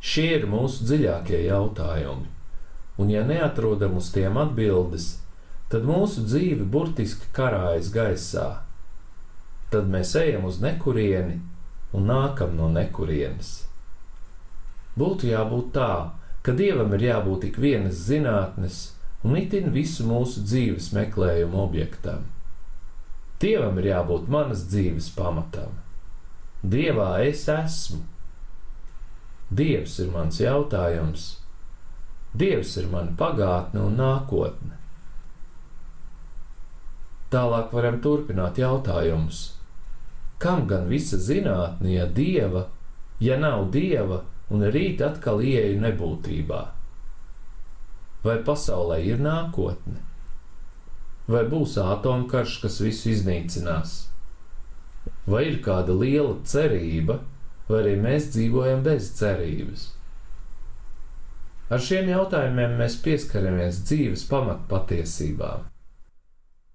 Šie 0.00 0.30
ir 0.38 0.46
mūsu 0.48 0.86
dziļākie 0.88 1.42
jautājumi, 1.44 2.30
un 2.96 3.10
ja 3.12 3.24
neatrodam 3.28 3.98
uz 4.00 4.08
tiem 4.14 4.38
atbildes, 4.40 5.18
tad 5.68 5.84
mūsu 5.84 6.24
dzīve 6.24 6.64
burtiski 6.64 7.28
karājas 7.36 7.90
gaisā. 7.92 8.48
Tad 9.72 9.90
mēs 9.92 10.14
ejam 10.16 10.46
uz 10.48 10.62
nekurieni, 10.62 11.42
un 11.94 12.08
nākam 12.10 12.56
no 12.58 12.68
nekurienes. 12.74 13.52
Būtu 14.98 15.30
jābūt 15.30 15.70
tā, 15.76 15.90
ka 16.42 16.54
dievam 16.58 16.92
ir 16.96 17.06
jābūt 17.08 17.48
ik 17.50 17.60
vienas 17.62 18.02
zinātnes 18.08 18.80
un 19.24 19.38
itin 19.40 19.70
visu 19.74 20.06
mūsu 20.06 20.42
dzīves 20.44 20.90
meklējumu 20.96 21.62
objektam. 21.62 22.26
Dievam 23.40 23.78
ir 23.80 23.90
jābūt 23.92 24.28
manas 24.30 24.66
dzīves 24.70 25.08
pamatam. 25.16 25.78
Dievā 26.64 27.14
es 27.28 27.46
esmu. 27.50 28.02
Dievs 29.54 29.98
ir 30.00 30.12
mans 30.12 30.38
jautājums, 30.40 31.26
Dievs 32.34 32.72
ir 32.80 32.88
mana 32.90 33.12
pagātne 33.14 33.84
un 33.86 33.94
nākotne. 33.94 34.74
Tālāk 37.30 37.70
varam 37.74 38.00
turpināt 38.02 38.58
jautājumus. 38.58 39.53
Kam 40.38 40.66
gan 40.68 40.88
visa 40.90 41.18
zinātne, 41.20 41.92
ja 41.94 42.06
dieva, 42.06 42.66
ja 43.20 43.38
nav 43.40 43.70
dieva, 43.74 44.22
un 44.50 44.64
rīt 44.74 45.02
atkal 45.04 45.42
ieeju 45.44 45.80
nebūtībā? 45.84 46.62
Vai 48.24 48.38
pasaulē 48.44 48.98
ir 49.04 49.22
nākotne? 49.24 50.00
Vai 51.28 51.44
būs 51.48 51.78
atomkarš, 51.80 52.58
kas 52.64 52.80
visu 52.84 53.10
iznīcinās? 53.12 53.94
Vai 55.28 55.46
ir 55.50 55.60
kāda 55.64 55.94
liela 55.96 56.36
cerība, 56.48 57.18
vai 57.68 57.80
arī 57.82 57.94
mēs 58.00 58.30
dzīvojam 58.34 58.82
bez 58.84 59.10
cerības? 59.18 59.90
Ar 61.72 61.80
šiem 61.80 62.10
jautājumiem 62.12 62.74
mēs 62.76 62.98
pieskaramies 63.04 63.80
dzīves 63.88 64.26
pamatpatiesībām. 64.28 65.64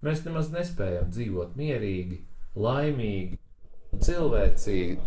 Mēs 0.06 0.24
nemaz 0.26 0.50
nespējam 0.54 1.12
dzīvot 1.14 1.54
mierīgi, 1.60 2.24
laimīgi, 2.58 3.38
cilvēcīgi, 3.98 5.00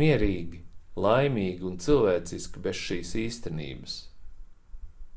mierīgi, 0.00 0.62
laimīgi 0.96 1.66
un 1.66 1.76
cilvēciski 1.82 2.62
bez 2.64 2.78
šīs 2.80 3.14
īstenības. 3.24 3.96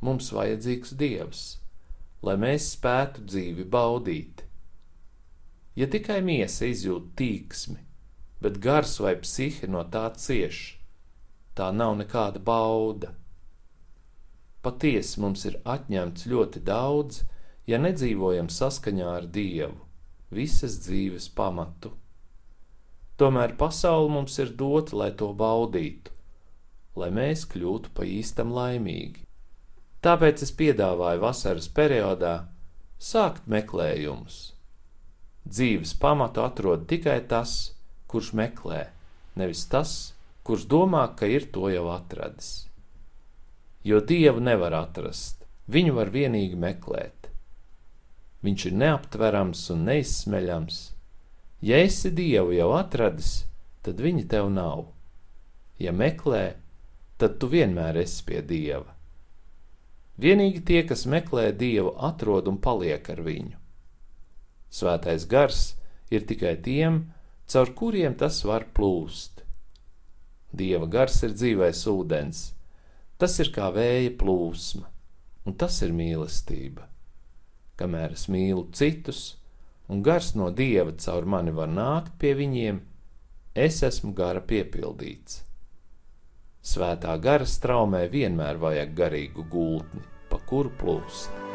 Mums 0.03 0.31
vajadzīgs 0.35 0.91
Dievs, 1.00 1.43
lai 2.23 2.35
mēs 2.39 2.73
spētu 2.75 3.23
dzīvi 3.29 3.65
baudīt. 3.71 4.43
Ja 5.79 5.88
tikai 5.89 6.19
miesa 6.21 6.67
izjūt 6.69 7.13
tīksmi, 7.17 7.79
bet 8.43 8.59
gars 8.62 9.00
vai 9.00 9.15
psihe 9.23 9.69
no 9.71 9.85
tā 9.95 10.09
cieš, 10.19 10.77
tā 11.55 11.71
nav 11.71 11.95
nekāda 12.01 12.43
bauda. 12.43 13.15
Patiesi 14.63 15.23
mums 15.23 15.47
ir 15.47 15.57
atņemts 15.63 16.27
ļoti 16.29 16.62
daudz, 16.67 17.23
ja 17.67 17.79
nedzīvojam 17.79 18.51
saskaņā 18.51 19.09
ar 19.17 19.27
Dievu, 19.31 19.79
visas 20.31 20.77
dzīves 20.85 21.31
pamatu. 21.35 21.95
Tomēr 23.17 23.53
pasaule 23.58 24.10
mums 24.10 24.39
ir 24.41 24.55
dota, 24.58 24.96
lai 24.98 25.12
to 25.17 25.29
baudītu, 25.38 26.12
lai 26.98 27.12
mēs 27.13 27.46
kļūtu 27.51 27.93
pa 27.93 28.08
īstam 28.10 28.53
laimīgi. 28.55 29.22
Tāpēc 30.03 30.41
es 30.43 30.51
piedāvāju 30.60 31.22
vasaras 31.24 31.70
periodā 31.72 32.34
sākt 33.00 33.46
meklējumus. 33.48 34.39
Dzīves 35.43 35.93
pamatu 36.00 36.43
atrod 36.43 36.88
tikai 36.89 37.20
tas, 37.27 37.74
kurš 38.08 38.34
meklē, 38.39 38.88
nevis 39.39 39.63
tas, 39.72 40.13
kurš 40.43 40.67
domā, 40.72 41.05
ka 41.15 41.27
ir 41.27 41.50
to 41.55 41.70
jau 41.72 41.89
atradis. 41.93 42.67
Jo 43.84 44.00
dievu 44.00 44.43
nevar 44.43 44.75
atrast, 44.77 45.43
viņu 45.67 45.98
var 45.98 46.12
vienīgi 46.12 46.60
meklēt. 46.60 47.29
Viņš 48.43 48.65
ir 48.70 48.77
neaptverams 48.79 49.63
un 49.72 49.86
neizsmeļams. 49.88 50.79
Ja 51.63 51.79
esi 51.79 52.12
dievu 52.12 52.51
jau 52.58 52.74
atradis, 52.75 53.46
tad 53.86 54.01
viņa 54.03 54.25
tev 54.34 54.50
nav. 54.51 54.89
Ja 55.79 55.93
meklē, 55.96 56.58
tad 57.17 57.39
tu 57.39 57.48
vienmēr 57.51 58.01
esi 58.03 58.25
pie 58.27 58.41
dieva. 58.43 58.91
Vienīgi 60.20 60.62
tie, 60.67 60.82
kas 60.86 61.05
meklē 61.10 61.48
dievu, 61.58 61.96
atrod 61.98 62.51
un 62.51 62.60
paliek 62.62 63.08
ar 63.10 63.24
viņu. 63.25 63.58
Svētais 64.74 65.25
gars 65.29 65.63
ir 66.13 66.27
tikai 66.29 66.58
tiem, 66.62 67.06
caur 67.47 67.73
kuriem 67.78 68.17
tas 68.19 68.43
var 68.45 68.67
plūst. 68.76 69.41
Dieva 70.54 70.86
gars 70.86 71.23
ir 71.26 71.34
dzīvais 71.34 71.86
ūdens, 71.89 72.47
tas 73.17 73.39
ir 73.39 73.54
kā 73.56 73.71
vēja 73.73 74.13
plūsma, 74.19 74.89
un 75.47 75.56
tas 75.58 75.80
ir 75.82 75.95
mīlestība 75.95 76.91
kamēr 77.80 78.13
es 78.15 78.28
mīlu 78.32 78.67
citus, 78.76 79.36
un 79.88 80.02
gars 80.02 80.34
no 80.36 80.50
dieva 80.52 80.93
caur 81.06 81.26
mani 81.26 81.52
var 81.52 81.72
nākt 81.72 82.15
pie 82.19 82.34
viņiem, 82.39 82.82
es 83.56 83.82
esmu 83.84 84.13
gara 84.17 84.41
piepildīts. 84.41 85.41
Svētā 86.63 87.17
gara 87.19 87.46
straumē 87.46 88.06
vienmēr 88.12 88.62
vajag 88.62 88.93
garīgu 88.96 89.43
gultni, 89.52 90.06
pa 90.30 90.39
kuru 90.48 90.72
plūst. 90.80 91.52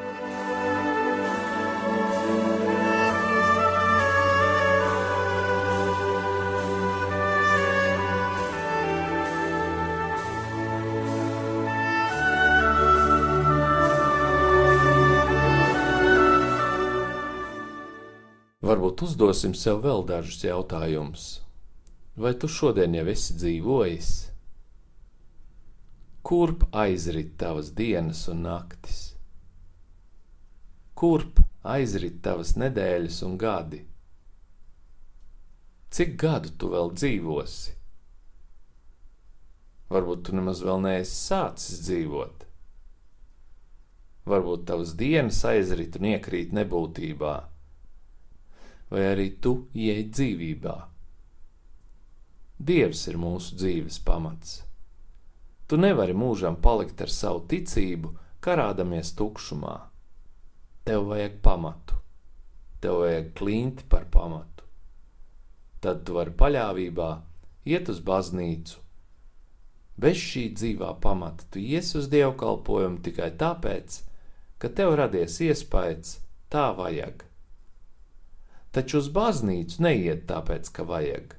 Varbūt 18.99 19.13
uzdosim 19.15 19.53
sev 19.55 19.85
vēl 19.85 20.01
dažus 20.03 20.41
jautājumus. 20.43 21.25
Vai 22.19 22.33
tu 22.35 22.49
šodien 22.51 22.97
jau 22.97 23.05
esi 23.07 23.35
dzīvojis? 23.39 24.09
Kurp 26.27 26.65
aizrit 26.75 27.37
tavas 27.39 27.69
dienas 27.79 28.25
un 28.27 28.41
naktis? 28.43 28.97
Kurp 30.99 31.39
aizrit 31.63 32.17
tavas 32.25 32.57
nedēļas 32.59 33.21
un 33.23 33.37
gadi? 33.39 33.79
Cik 35.95 36.17
gadu 36.19 36.51
tu 36.59 36.71
vēl 36.73 36.91
dzīvosi? 36.97 37.77
Varbūt 39.95 40.25
tu 40.27 40.35
nemaz 40.35 40.65
vēl 40.67 40.83
neesi 40.89 41.15
sācis 41.21 41.85
dzīvot. 41.87 42.43
Varbūt 44.27 44.67
tavas 44.73 44.97
dienas 44.99 45.39
aizrit 45.47 46.01
un 46.03 46.11
iekrīt 46.17 46.51
nebūtībā 46.59 47.37
vai 48.91 49.05
arī 49.13 49.29
tu 49.43 49.69
ieej 49.77 50.09
dzīvībā. 50.13 50.77
Dievs 52.59 53.05
ir 53.11 53.19
mūsu 53.21 53.59
dzīves 53.61 54.01
pamats. 54.05 54.63
Tu 55.69 55.77
nevari 55.77 56.17
mūžam 56.17 56.57
palikt 56.65 57.03
ar 57.05 57.13
savu 57.13 57.45
ticību, 57.51 58.15
karādamies 58.43 59.13
tukšumā. 59.19 59.77
Tev 60.89 61.11
vajag 61.11 61.37
pamatu, 61.45 61.99
tev 62.81 63.03
vajag 63.05 63.31
klinti 63.37 63.85
par 63.93 64.09
pamatu. 64.11 64.65
Tad 65.85 66.03
tu 66.09 66.17
vari 66.17 66.33
paļāvībā 66.35 67.11
iet 67.69 67.93
uz 67.93 68.01
baznīcu. 68.03 68.81
Bez 69.99 70.19
šī 70.23 70.49
dzīvā 70.57 70.95
pamata 71.03 71.47
tu 71.53 71.61
iesi 71.61 71.99
uz 72.01 72.09
dievkalpojumu 72.11 73.03
tikai 73.05 73.33
tāpēc, 73.39 74.03
ka 74.59 74.71
tev 74.73 74.97
radies 74.99 75.39
iespējas, 75.45 76.19
tā 76.51 76.71
vajag 76.79 77.28
taču 78.73 79.01
uz 79.03 79.09
baznīcu 79.15 79.83
neiet 79.83 80.27
tāpēc, 80.29 80.71
ka 80.75 80.85
vajag. 80.89 81.35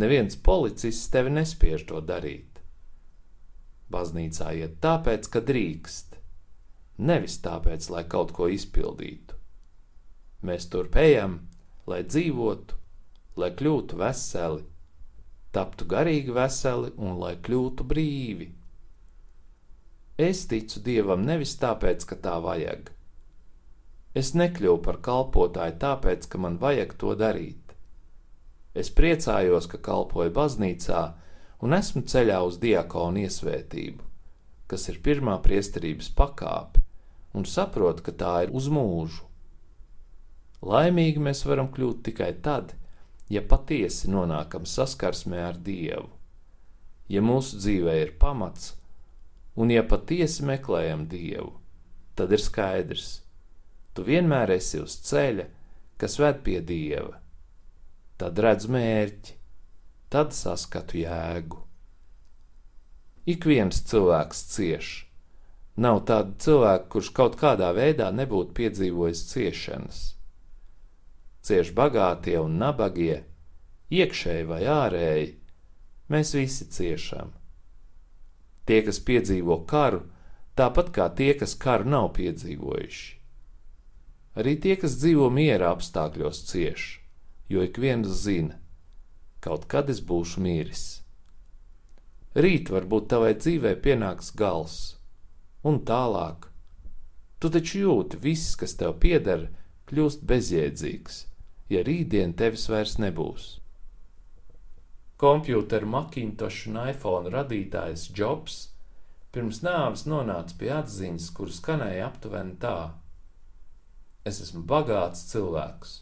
Neviens 0.00 0.36
policists 0.36 1.10
tevi 1.12 1.32
nespiež 1.34 1.84
to 1.90 2.00
darīt. 2.00 2.60
Baznīcā 3.90 4.52
iet 4.56 4.78
tāpēc, 4.84 5.26
ka 5.32 5.42
drīkst, 5.44 6.16
nevis 7.10 7.40
tāpēc, 7.44 7.88
lai 7.90 8.04
kaut 8.08 8.32
ko 8.36 8.48
izpildītu. 8.48 9.36
Mēs 10.46 10.70
turp 10.72 10.96
ejam, 10.96 11.40
lai 11.90 12.00
dzīvotu, 12.06 12.78
lai 13.36 13.50
kļūtu 13.58 13.98
veseli, 14.00 14.64
taptu 15.52 15.88
garīgi 15.90 16.32
veseli 16.32 16.94
un 16.96 17.18
lai 17.20 17.34
kļūtu 17.36 17.84
brīvi. 17.90 18.48
Es 20.20 20.46
ticu 20.48 20.80
Dievam 20.84 21.26
nevis 21.26 21.56
tāpēc, 21.60 22.06
ka 22.06 22.16
tā 22.24 22.38
vajag 22.44 22.92
Es 24.14 24.32
nekļuvu 24.34 24.80
par 24.82 24.98
kalpotāju 25.06 25.76
tāpēc, 25.82 26.26
ka 26.26 26.38
man 26.42 26.58
vajag 26.58 26.96
to 26.98 27.14
darīt. 27.14 27.74
Es 28.74 28.90
priecājos, 28.90 29.68
ka 29.70 29.78
kalpoju 29.78 30.32
baznīcā 30.34 31.02
un 31.62 31.76
esmu 31.76 32.02
ceļā 32.10 32.40
uz 32.46 32.58
diakonu 32.62 33.22
iesvētību, 33.22 34.02
kas 34.70 34.88
ir 34.90 34.98
pirmā 35.04 35.36
priesterības 35.44 36.10
pakāpe, 36.18 36.82
un 37.34 37.46
saprotu, 37.46 38.06
ka 38.06 38.16
tā 38.22 38.34
ir 38.46 38.54
uz 38.56 38.66
mūžu. 38.72 39.26
Laimīgi 40.66 41.22
mēs 41.22 41.44
varam 41.46 41.70
kļūt 41.72 42.02
tikai 42.10 42.32
tad, 42.42 42.74
ja 43.30 43.42
patiesi 43.46 44.10
nonākam 44.10 44.66
saskarsmē 44.66 45.46
ar 45.52 45.58
Dievu, 45.70 46.10
ja 47.08 47.22
mūsu 47.22 47.62
dzīvē 47.62 47.96
ir 48.02 48.14
pamats, 48.18 48.74
un 49.54 49.70
ja 49.70 49.86
patiesi 49.86 50.44
meklējam 50.46 51.06
Dievu, 51.10 51.54
tad 52.18 52.34
ir 52.34 52.42
skaidrs, 52.42 53.20
ka 53.20 53.29
tu 53.94 54.04
vienmēr 54.06 54.54
esi 54.56 54.80
uz 54.82 54.96
ceļa, 55.06 55.46
kas 56.00 56.18
ved 56.20 56.42
pie 56.46 56.60
dieva. 56.64 57.18
Tad 58.20 58.38
redz 58.38 58.68
mērķi, 58.70 59.36
tad 60.12 60.34
saskatu 60.36 61.00
jēgu. 61.00 61.60
Ik 63.30 63.46
viens 63.46 63.82
cilvēks 63.86 64.44
cieš. 64.54 64.88
Nav 65.80 66.02
tāda 66.08 66.34
cilvēka, 66.44 66.88
kurš 66.92 67.10
kaut 67.16 67.36
kādā 67.40 67.70
veidā 67.76 68.10
nebūtu 68.12 68.56
piedzīvojis 68.56 69.22
ciešanas. 69.30 70.00
Cieš 71.46 71.70
bagātie 71.76 72.36
un 72.40 72.58
nabagie, 72.60 73.22
iekšēji 73.88 74.48
vai 74.50 74.64
ārēji, 74.68 75.30
mēs 76.12 76.34
visi 76.36 76.66
ciešam. 76.74 77.32
Tie, 78.68 78.82
kas 78.86 79.00
piedzīvo 79.06 79.62
karu, 79.70 80.02
tāpat 80.58 80.92
kā 80.96 81.08
tie, 81.16 81.32
kas 81.38 81.56
karu 81.56 81.88
nav 81.88 82.10
piedzīvojuši. 82.18 83.19
Arī 84.38 84.54
tie, 84.62 84.76
kas 84.78 84.94
dzīvo 85.00 85.26
miera 85.34 85.72
apstākļos, 85.74 86.44
cieš, 86.50 86.86
jo 87.50 87.64
ik 87.66 87.80
viens 87.82 88.06
zina, 88.22 88.60
kaut 89.42 89.66
kad 89.70 89.90
es 89.90 90.02
būšu 90.06 90.42
miris. 90.44 90.84
Rīt 92.38 92.70
varbūt 92.70 93.08
tavai 93.10 93.32
dzīvē 93.34 93.74
pienāks 93.82 94.30
gals, 94.38 94.76
un 95.66 95.80
tālāk. 95.82 96.46
Tu 97.42 97.50
taču 97.50 97.80
jūti, 97.82 98.20
viss, 98.22 98.54
kas 98.60 98.76
tev 98.78 99.00
pieder, 99.02 99.48
kļūst 99.90 100.22
bezjēdzīgs, 100.30 101.24
ja 101.74 101.82
rītdien 101.82 102.36
tevis 102.38 102.68
vairs 102.70 103.00
nebūs. 103.02 103.56
Kompjūteru 105.20 105.88
Macintosh 105.90 106.68
un 106.70 106.78
iPhone 106.86 107.32
radītājs 107.34 108.06
Jobs 108.16 108.60
pirms 109.34 109.58
nāves 109.66 110.06
nonāca 110.08 110.54
pie 110.60 110.70
atziņas, 110.78 111.26
kuras 111.36 111.58
skanēja 111.60 112.06
aptuveni 112.06 112.54
tā: 112.62 112.76
Es 114.28 114.42
esmu 114.44 114.60
bagāts 114.68 115.22
cilvēks, 115.30 115.92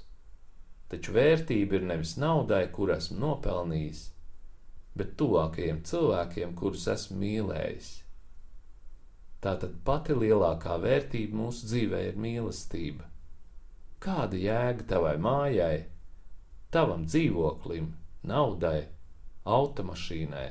taču 0.91 1.13
vērtība 1.15 1.79
ir 1.79 1.85
nevis 1.87 2.17
naudai, 2.19 2.65
kur 2.75 2.91
esmu 2.91 3.21
nopelnījis, 3.23 4.01
bet 4.99 5.15
tuvākajiem 5.21 5.85
cilvēkiem, 5.87 6.55
kurus 6.59 6.89
esmu 6.91 7.21
mīlējis. 7.21 7.91
Tātad 9.45 9.77
pati 9.87 10.17
lielākā 10.19 10.81
vērtība 10.83 11.39
mūsu 11.39 11.69
dzīvē 11.71 12.01
ir 12.09 12.19
mīlestība. 12.19 13.07
Kāda 14.03 14.39
jēga 14.39 14.89
tavai 14.95 15.15
mājai, 15.23 15.85
tavam 16.75 17.07
dzīvoklim, 17.07 17.93
naudai, 18.27 18.89
automašīnai? 19.47 20.49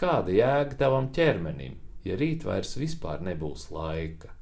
Kāda 0.00 0.32
jēga 0.32 0.80
tavam 0.80 1.12
ķermenim, 1.12 1.76
ja 2.08 2.16
rīt 2.16 2.48
vairs 2.48 2.76
vispār 2.80 3.20
nebūs 3.28 3.68
laika? 3.74 4.37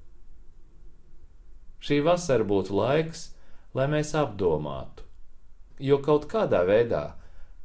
Šī 1.82 2.00
vasara 2.04 2.44
būtu 2.46 2.74
laiks, 2.76 3.30
lai 3.76 3.86
mēs 3.92 4.14
apdomātu, 4.16 5.04
jo 5.78 6.00
kaut 6.02 6.26
kādā 6.30 6.62
veidā 6.66 7.04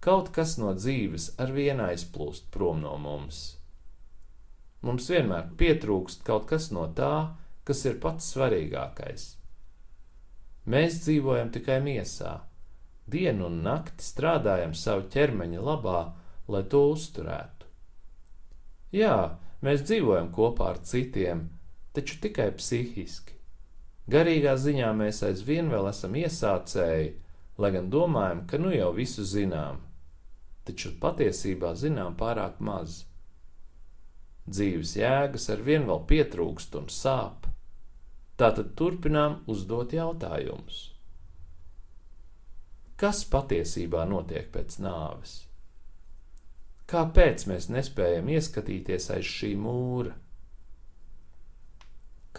kaut 0.02 0.32
kas 0.36 0.58
no 0.58 0.74
dzīves 0.74 1.32
ar 1.42 1.54
vienu 1.54 1.86
aizplūst 1.86 2.50
prom 2.54 2.82
no 2.82 2.96
mums. 2.98 3.42
Mums 4.82 5.10
vienmēr 5.14 5.52
pietrūkst 5.60 6.24
kaut 6.26 6.48
kas 6.50 6.72
no 6.74 6.88
tā, 6.98 7.38
kas 7.64 7.84
ir 7.86 8.00
pats 8.02 8.32
svarīgākais. 8.34 9.28
Mēs 10.66 11.04
dzīvojam 11.06 11.52
tikai 11.54 11.78
miesā, 11.86 12.40
dienu 13.06 13.46
un 13.50 13.62
nakti 13.66 14.06
strādājam 14.06 14.74
savu 14.78 15.06
ķermeņa 15.14 15.62
labā, 15.68 16.02
lai 16.50 16.64
to 16.70 16.82
uzturētu. 16.96 17.70
Jā, 18.98 19.38
mēs 19.62 19.86
dzīvojam 19.86 20.32
kopā 20.34 20.74
ar 20.74 20.82
citiem, 20.86 21.46
taču 21.94 22.18
tikai 22.26 22.50
psihiski. 22.58 23.38
Garīgā 24.10 24.56
ziņā 24.58 24.90
mēs 24.98 25.22
aizvien 25.28 25.70
vēl 25.70 25.90
esam 25.92 26.16
iesācēji, 26.18 27.12
lai 27.62 27.72
gan 27.76 27.90
domājam, 27.94 28.46
ka 28.50 28.58
nu 28.58 28.74
jau 28.74 28.90
visu 28.96 29.24
zinām, 29.28 29.82
taču 30.66 30.96
patiesībā 31.02 31.76
zinām 31.78 32.18
pārāk 32.18 32.58
maz. 32.60 33.04
Dzīves 34.50 34.96
jēgas 34.98 35.50
ar 35.54 35.62
vien 35.62 35.86
vēl 35.86 36.02
pietrūkst 36.10 36.76
un 36.80 36.90
sāp, 36.90 37.46
tātad 38.42 38.74
turpinām 38.76 39.44
uzdot 39.52 39.94
jautājumus. 39.94 40.88
Kas 42.98 43.24
patiesībā 43.30 44.04
notiek 44.10 44.50
pēc 44.54 44.80
nāves? 44.82 45.38
Kāpēc 46.92 47.46
mēs 47.50 47.70
nespējam 47.72 48.28
ieskatīties 48.34 49.08
aiz 49.16 49.30
šī 49.30 49.54
mūra? 49.58 50.12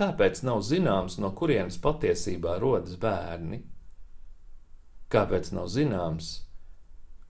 Kāpēc 0.03 0.41
nav 0.43 0.65
zināms, 0.67 1.19
no 1.23 1.31
kurienes 1.39 1.77
patiesībā 1.83 2.57
rodas 2.59 2.97
bērni? 2.99 3.61
Kāpēc 5.13 5.53
nav 5.55 5.69
zināms, 5.71 6.31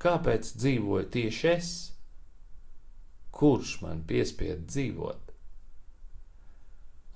kāpēc 0.01 0.55
dzīvoju 0.63 1.11
tieši 1.13 1.51
es? 1.51 1.73
Kurš 3.33 3.75
man 3.83 4.01
piespied 4.09 4.65
dzīvot? 4.71 5.35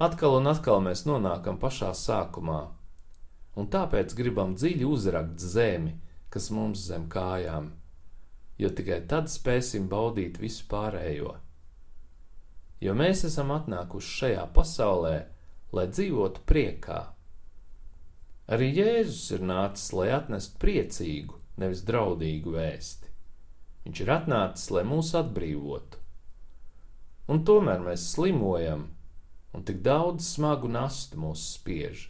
Atkal 0.05 0.37
un 0.43 0.53
atkal 0.53 0.85
mēs 0.85 1.07
nonākam 1.09 1.57
pašā 1.63 1.95
sākumā, 1.97 2.61
un 3.57 3.73
tāpēc 3.73 4.13
gribam 4.19 4.53
dziļi 4.59 4.85
uzrakt 4.85 5.41
zemi, 5.41 5.97
kas 6.29 6.51
mums 6.53 6.85
zem 6.91 7.09
kājām 7.09 7.73
jo 8.59 8.71
tikai 8.73 9.03
tad 9.09 9.29
spēsim 9.31 9.89
baudīt 9.93 10.41
visu 10.41 10.65
pārējo. 10.71 11.35
Jo 12.81 12.93
mēs 12.97 13.25
esam 13.29 13.53
atnākuši 13.55 14.13
šajā 14.21 14.45
pasaulē, 14.57 15.17
lai 15.75 15.87
dzīvotu 15.91 16.45
priekā. 16.47 17.01
Arī 18.47 18.71
Jēzus 18.77 19.33
ir 19.35 19.43
nācis, 19.43 19.91
lai 19.97 20.11
atnestu 20.15 20.61
priecīgu, 20.63 21.41
nevis 21.59 21.83
draudīgu 21.87 22.55
vēsti. 22.55 23.11
Viņš 23.87 24.03
ir 24.03 24.13
atnācis, 24.15 24.71
lai 24.75 24.85
mūs 24.87 25.13
atbrīvotu. 25.19 25.99
Un 27.31 27.43
tomēr 27.47 27.83
mēs 27.83 28.07
slimojam, 28.13 28.87
un 29.55 29.67
tik 29.67 29.83
daudz 29.83 30.29
smagu 30.37 30.71
nastu 30.71 31.19
mūs 31.19 31.43
spiež. 31.57 32.07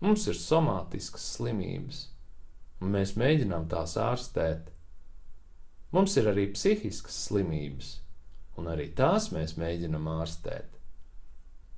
Mums 0.00 0.26
ir 0.30 0.38
somātiskas 0.38 1.26
slimības, 1.34 2.04
un 2.80 2.94
mēs 2.94 3.16
mēģinām 3.20 3.66
tās 3.72 3.96
ārstēt. 4.00 4.70
Mums 5.90 6.14
ir 6.16 6.30
arī 6.30 6.46
psihiskas 6.54 7.16
slimības, 7.26 7.96
un 8.56 8.70
arī 8.70 8.86
tās 8.96 9.32
mēs 9.34 9.58
mēģinām 9.58 10.06
ārstēt. 10.14 10.79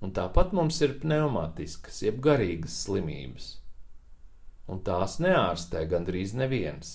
Un 0.03 0.11
tāpat 0.11 0.51
mums 0.57 0.81
ir 0.83 0.97
pneimatiskas, 0.99 2.01
jeb 2.03 2.19
garīgas 2.25 2.75
slimības, 2.85 3.49
un 4.67 4.83
tās 4.83 5.21
neārstē 5.23 5.85
gandrīz 5.93 6.35
neviens. 6.35 6.95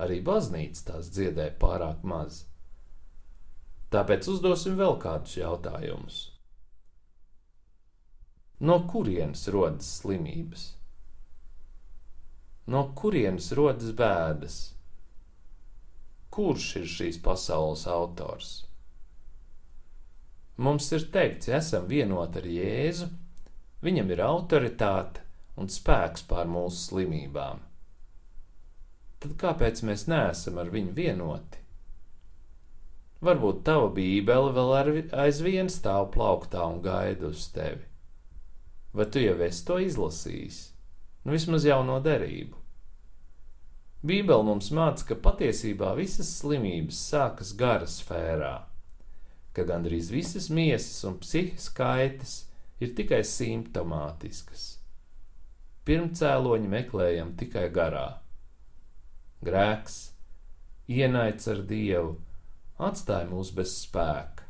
Arī 0.00 0.22
baznīca 0.24 0.92
tās 0.92 1.10
dziedē 1.12 1.50
pārāk 1.60 2.06
maz. 2.06 2.46
Tāpēc 3.92 4.28
uzdosim 4.32 4.78
vēl 4.80 4.96
kādus 5.02 5.36
jautājumus. 5.40 6.18
No 8.60 8.80
kurienes 8.90 9.44
rodas 9.54 9.90
slimības? 10.00 10.64
No 12.68 12.88
kurienes 12.96 13.52
rodas 13.56 13.92
bēdas? 13.96 14.56
Kurš 16.34 16.70
ir 16.82 16.88
šīs 16.94 17.20
pasaules 17.24 17.86
autors? 17.88 18.67
Mums 20.58 20.88
ir 20.92 21.06
teikts, 21.14 21.48
ja 21.50 21.60
esam 21.62 21.86
vienoti 21.90 22.40
ar 22.40 22.48
Jēzu, 22.50 23.08
viņam 23.84 24.12
ir 24.14 24.22
autoritāte 24.26 25.22
un 25.58 25.70
spēks 25.70 26.24
pār 26.30 26.50
mūsu 26.50 26.80
slimībām. 26.88 27.60
Tad 29.22 29.34
kāpēc 29.38 29.82
mēs 29.86 30.06
neesam 30.10 30.58
ar 30.62 30.70
viņu 30.74 30.94
vienoti? 30.94 31.62
Varbūt 33.22 33.62
tava 33.66 33.90
bībele 33.94 34.54
vēl 34.54 34.74
aizvien 35.26 35.70
stāv 35.70 36.10
plauktā 36.14 36.66
un 36.70 36.82
gaida 36.82 37.30
uz 37.30 37.48
tevi. 37.54 37.86
Vai 38.94 39.06
tu 39.10 39.22
jau 39.22 39.38
esi 39.46 39.64
to 39.66 39.78
izlasījis? 39.82 40.60
nu 41.28 41.34
vismaz 41.34 41.66
jauno 41.68 41.98
derību. 42.00 42.56
Bībele 44.08 44.44
mums 44.46 44.70
māca, 44.72 45.04
ka 45.10 45.16
patiesībā 45.20 45.90
visas 45.98 46.30
slimības 46.38 47.00
sākas 47.10 47.50
gara 47.58 47.88
sfērā, 47.90 48.54
ka 49.58 49.66
gandrīz 49.66 50.12
visas 50.14 50.48
miesas 50.54 51.02
un 51.08 51.18
psihiskas 51.22 51.72
kaitas 51.74 52.34
ir 52.80 52.94
tikai 52.94 53.24
simptomātiskas. 53.26 54.68
Pirmcēloņi 55.88 56.70
meklējam 56.70 57.34
tikai 57.40 57.66
garā. 57.74 58.06
Grēks, 59.44 59.98
ienaids 60.90 61.48
ar 61.50 61.62
dievu, 61.66 62.16
atstāja 62.78 63.28
mūs 63.30 63.52
bez 63.56 63.74
spēka, 63.82 64.46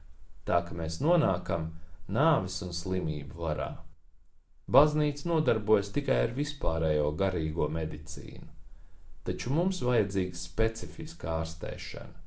tā 0.49 0.63
ka 0.67 0.77
mēs 0.77 1.01
nonākam 1.05 1.71
nāves 2.09 2.59
un 2.67 2.75
slimību 2.77 3.39
varā. 3.45 3.71
Baznīca 4.69 5.29
nodarbojas 5.31 5.93
tikai 5.95 6.19
ar 6.27 6.35
vispārējo 6.37 7.13
garīgo 7.17 7.69
medicīnu, 7.73 8.49
taču 9.25 9.53
mums 9.55 9.81
vajadzīga 9.85 10.37
specifiska 10.37 11.39
ārstēšana. 11.39 12.18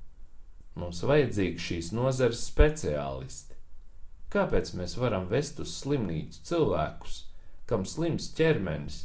Mums 0.80 1.02
vajadzīgi 1.04 1.60
šīs 1.60 1.90
nozares 1.96 2.46
speciālisti. 2.48 3.58
Kāpēc 4.32 4.72
mēs 4.80 4.96
varam 5.00 5.28
vest 5.32 5.60
uz 5.60 5.74
slimnīcu 5.82 6.46
cilvēkus, 6.48 7.18
kam 7.68 7.84
slims 7.88 8.30
ķermenis, 8.38 9.02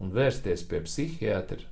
un 0.00 0.12
vērsties 0.12 0.66
pie 0.68 0.82
psihiatra, 0.84 1.64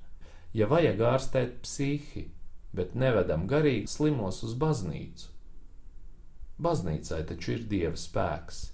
ja 0.57 0.69
vajag 0.71 1.05
ārstēt 1.11 1.61
psihi, 1.67 2.29
bet 2.73 2.97
nevedam 2.97 3.45
garīgi 3.51 3.93
slimos 3.93 4.41
uz 4.47 4.57
baznīcu? 4.57 5.29
Baznīcai 6.59 7.23
taču 7.29 7.55
ir 7.59 7.69
dieva 7.69 7.97
spēks 8.01 8.67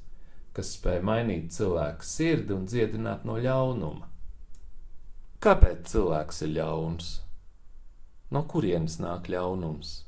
kas 0.54 0.70
spēj 0.76 1.00
mainīt 1.02 1.50
cilvēku 1.54 2.06
sirdi 2.06 2.54
un 2.54 2.66
dziedināt 2.70 3.24
no 3.26 3.36
ļaunuma. 3.42 4.06
Kāpēc 5.42 5.88
cilvēks 5.90 6.44
ir 6.46 6.52
ļauns? 6.60 7.08
No 8.32 8.44
kurienes 8.50 9.00
nāk 9.02 9.26
ļaunums? 9.34 10.03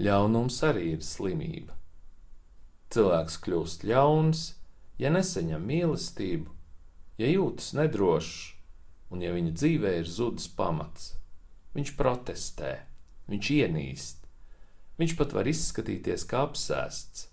Ļaunums 0.00 0.62
arī 0.64 0.94
ir 0.94 1.02
slimība. 1.04 1.76
Cilvēks 2.92 3.36
kļūst 3.44 3.84
ļauns, 3.88 4.40
ja 4.96 5.10
nesaņem 5.12 5.68
mīlestību, 5.68 6.48
ja 7.20 7.28
jūtas 7.28 7.74
nedrošs 7.76 8.52
un 9.12 9.20
ja 9.20 9.34
viņa 9.34 9.52
dzīvē 9.52 9.92
ir 10.00 10.08
zudis 10.08 10.48
pamats. 10.56 11.12
Viņš 11.76 11.92
protestē, 11.98 12.72
viņš 13.28 13.50
ienīst, 13.58 14.24
viņš 15.00 15.16
pat 15.20 15.36
var 15.36 15.48
izskatīties 15.48 16.24
kā 16.28 16.46
apsēsts, 16.48 17.28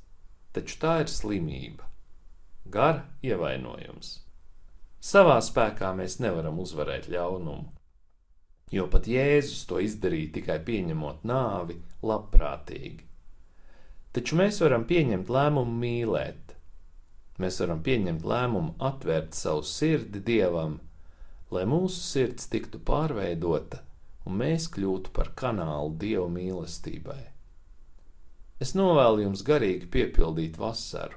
taču 0.56 0.80
tā 0.84 1.00
ir 1.04 1.12
slimība, 1.12 1.88
gara 2.68 3.08
ievainojums. 3.24 4.18
Savā 5.00 5.40
spēkā 5.44 5.94
mēs 5.96 6.20
nevaram 6.20 6.60
uzvarēt 6.60 7.08
ļaunumu, 7.12 7.72
jo 8.74 8.86
pat 8.92 9.08
Jēzus 9.10 9.66
to 9.70 9.80
izdarīja 9.84 10.34
tikai 10.40 10.58
pieņemot 10.66 11.26
nāvi 11.28 11.80
labprātīgi. 12.06 13.06
Taču 14.16 14.40
mēs 14.40 14.60
varam 14.64 14.86
pieņemt 14.90 15.30
lēmumu 15.30 15.76
mīlēt. 15.84 16.56
Mēs 17.40 17.60
varam 17.64 17.84
pieņemt 17.86 18.26
lēmumu 18.28 18.76
atvērt 18.90 19.38
savu 19.38 19.64
sirdi 19.64 20.20
Dievam, 20.26 20.80
lai 21.54 21.64
mūsu 21.70 22.02
sirds 22.04 22.50
tiktu 22.52 22.82
pārveidota 22.86 23.84
un 24.26 24.42
mēs 24.42 24.68
kļūtu 24.74 25.14
par 25.16 25.32
kanālu 25.40 25.96
Dieva 26.02 26.28
mīlestībai. 26.34 27.22
Es 28.60 28.76
novēlu 28.76 29.24
jums 29.24 29.46
garīgi 29.48 29.88
piepildīt 29.90 30.60
vasaru, 30.60 31.16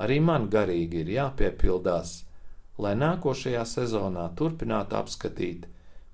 Arī 0.00 0.16
man 0.24 0.46
garīgi 0.52 1.02
ir 1.02 1.10
jāpiepildās, 1.12 2.12
lai 2.80 2.94
nākošajā 2.96 3.64
sezonā 3.68 4.30
turpinātu 4.36 4.96
apskatīt 4.96 5.66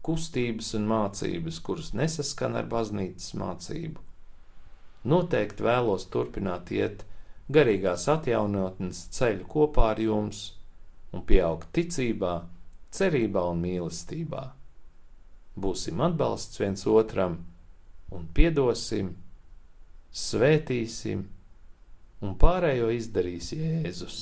kustības 0.06 0.72
un 0.78 0.86
mācības, 0.90 1.60
kuras 1.66 1.92
nesaskan 1.98 2.56
ar 2.60 2.68
baznīcas 2.70 3.34
mācību. 3.38 4.02
Noteikti 5.06 5.66
vēlos 5.66 6.06
turpināt 6.10 6.72
iet 6.74 7.04
garīgās 7.52 8.08
atjaunotnes 8.10 9.04
ceļu 9.14 9.46
kopā 9.50 9.90
ar 9.92 10.02
jums 10.02 10.40
un 11.14 11.22
pieaugt 11.26 11.70
ticībā, 11.76 12.32
cerībā 12.90 13.44
un 13.52 13.62
mīlestībā. 13.62 14.42
Būsim 15.56 16.02
atbalsts 16.04 16.60
viens 16.60 16.82
otram 16.90 17.38
un 18.12 18.26
piedosim, 18.34 19.14
svētīsim 20.12 21.22
un 22.24 22.34
pārējo 22.40 22.90
izdarīs 22.96 23.52
Jēzus. 23.56 24.18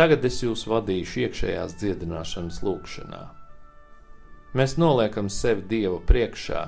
Tagad 0.00 0.24
es 0.24 0.38
jūs 0.40 0.62
vadīšu 0.64 1.26
iekšējās 1.26 1.74
dziedināšanas 1.76 2.62
lūkšanā. 2.64 3.18
Mēs 4.56 4.78
noliekam 4.80 5.28
sevi 5.28 5.66
Dieva 5.68 5.98
priekšā 6.08 6.62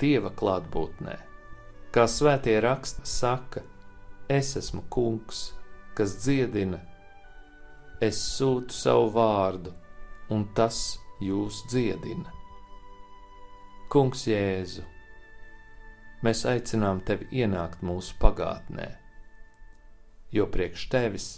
Dieva 0.00 0.30
klātbūtnē. 0.32 1.18
Kā 1.92 2.06
svētie 2.08 2.54
raksti 2.64 3.04
saka, 3.04 3.60
es 4.32 4.54
esmu 4.56 4.86
kungs, 4.88 5.50
kas 5.98 6.14
dziedina, 6.22 6.78
es 8.00 8.22
sūtu 8.38 8.72
savu 8.72 9.10
vārdu, 9.18 9.74
un 10.32 10.46
tas 10.56 10.80
jūs 11.20 11.60
dziedina. 11.68 12.32
Kungs 13.92 14.24
Jēzu, 14.30 14.86
mēs 16.24 16.46
aicinām 16.48 17.04
tevi 17.04 17.28
ienākt 17.42 17.84
mūsu 17.84 18.16
pagātnē, 18.22 18.88
jo 20.32 20.48
priekš 20.48 20.88
tevis 20.88 21.30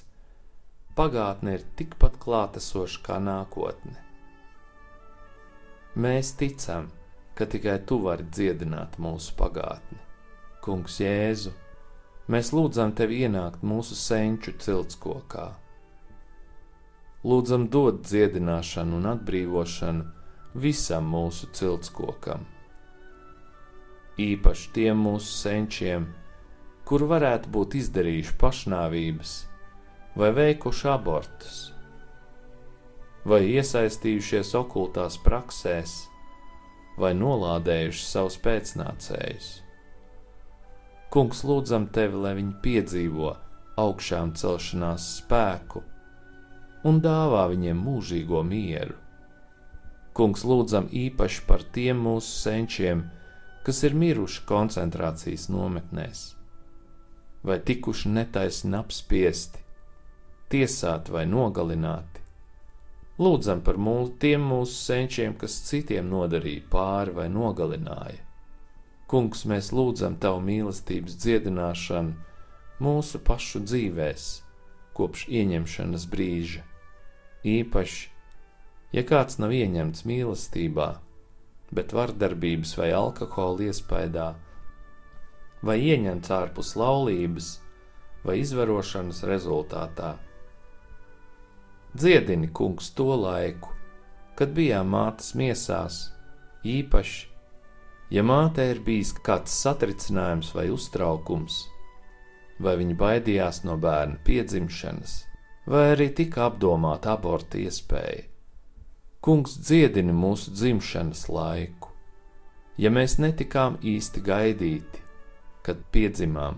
pagātne 0.97 1.59
ir 1.59 1.69
tikpat 1.77 2.19
klātesoša 2.23 3.05
kā 3.07 3.21
nākotne. 3.23 3.99
Mēs 5.97 6.33
ticam, 6.41 6.89
ka 6.89 7.03
ka 7.35 7.47
tikai 7.47 7.79
tu 7.87 7.99
vari 7.99 8.25
dziedināt 8.29 8.99
mūsu 9.01 9.33
pagātni. 9.39 9.99
Kungs 10.63 10.99
Jēzu, 11.01 11.53
mēs 12.31 12.53
lūdzam 12.55 12.93
tevi 12.97 13.23
ienākt 13.27 13.65
mūsu 13.67 13.97
senču 13.99 14.53
ciltskokā. 14.63 15.49
Lūdzam 17.25 17.69
dot 17.73 18.03
dziedināšanu 18.07 18.99
un 18.99 19.09
atbrīvošanu 19.15 20.61
visam 20.63 21.09
mūsu 21.09 21.49
ciltskokam. 21.57 22.45
Īpaši 24.21 24.73
tiem 24.77 25.01
mūsu 25.07 25.33
senčiem, 25.33 26.11
kur 26.85 27.07
varētu 27.09 27.49
būt 27.55 27.79
izdarījuši 27.81 28.37
pašnāvības 28.43 29.37
vai 30.19 30.33
veikuši 30.37 30.89
abortus, 30.93 31.61
vai 33.25 33.45
iesaistījušies 33.55 34.53
okultās 34.59 35.17
praksēs, 35.25 35.95
vai 37.01 37.15
nolādējuši 37.17 38.05
savus 38.05 38.37
pēcnācējus. 38.45 39.53
Kungs, 41.13 41.41
lūdzam 41.45 41.89
tevi, 41.93 42.21
lai 42.25 42.35
viņi 42.39 42.59
piedzīvo 42.65 43.33
augšām 43.81 44.35
celšanās 44.37 45.09
spēku 45.23 45.83
un 46.89 47.01
dāvā 47.05 47.47
viņiem 47.53 47.81
mūžīgo 47.87 48.43
mieru. 48.45 48.99
Kungs, 50.17 50.45
lūdzam 50.45 50.91
īpaši 50.93 51.45
par 51.49 51.65
tiem 51.73 52.03
mūsu 52.05 52.33
senčiem, 52.43 53.07
kas 53.65 53.81
ir 53.87 53.97
miruši 53.97 54.45
koncentrācijas 54.49 55.49
nometnēs, 55.53 56.25
vai 57.47 57.61
tikuši 57.65 58.13
netaisni 58.13 58.77
apspiesti, 58.77 59.62
tiesāti 60.53 61.15
vai 61.15 61.25
nogalināti 61.29 62.13
Lūdzam 63.23 63.61
par 63.61 63.77
mūs, 63.77 64.15
tiem 64.19 64.45
mūsu 64.49 64.73
senčiem, 64.73 65.35
kas 65.37 65.59
citiem 65.69 66.09
nodarīja 66.09 66.65
pāri 66.73 67.13
vai 67.19 67.27
nogalināja. 67.29 68.23
Kungs, 69.07 69.45
mēs 69.45 69.69
lūdzam 69.77 70.17
Tavu 70.17 70.41
mīlestības 70.47 71.19
dziedināšanu 71.21 72.15
mūsu 72.83 73.21
pašu 73.27 73.61
dzīvēs, 73.67 74.25
kopš 74.97 75.27
ieņemšanas 75.29 76.09
brīža. 76.15 76.65
Īpaši, 77.53 78.09
ja 78.97 79.05
kāds 79.13 79.39
nav 79.43 79.53
ieņemts 79.61 80.07
mīlestībā, 80.09 80.89
bet 81.71 81.93
vardarbības 81.93 82.75
vai 82.81 82.91
alkohola 82.97 83.69
iespaidā, 83.69 84.33
vai 85.61 85.79
ieņemts 85.85 86.33
ārpus 86.41 86.75
laulības 86.81 87.55
vai 88.25 88.41
izvarošanas 88.41 89.23
rezultātā 89.29 90.17
Dziedini, 91.93 92.49
kungs, 92.49 92.89
to 92.97 93.11
laiku, 93.21 93.69
kad 94.39 94.55
bijām 94.57 94.95
mātes 94.95 95.35
miesās, 95.37 96.07
īpaši, 96.65 97.27
ja 98.17 98.23
mātei 98.25 98.71
ir 98.73 98.81
bijis 98.87 99.11
kāds 99.27 99.53
satricinājums 99.61 100.55
vai 100.57 100.71
uztraukums, 100.73 101.59
vai 102.65 102.79
viņa 102.81 102.97
baidījās 102.97 103.61
no 103.69 103.77
bērna 103.77 104.17
piedzimšanas, 104.25 105.19
vai 105.69 105.85
arī 105.91 106.09
tika 106.17 106.47
apdomāta 106.49 107.13
aborta 107.13 107.61
iespēja. 107.61 108.25
Kungs 109.21 109.61
dziedini 109.61 110.17
mūsu 110.17 110.57
dzimšanas 110.57 111.29
laiku, 111.29 111.93
ja 112.81 112.89
mēs 112.89 113.21
netikām 113.21 113.77
īsti 113.85 114.25
gaidīti, 114.33 115.05
kad 115.61 115.85
piedzimām, 115.93 116.57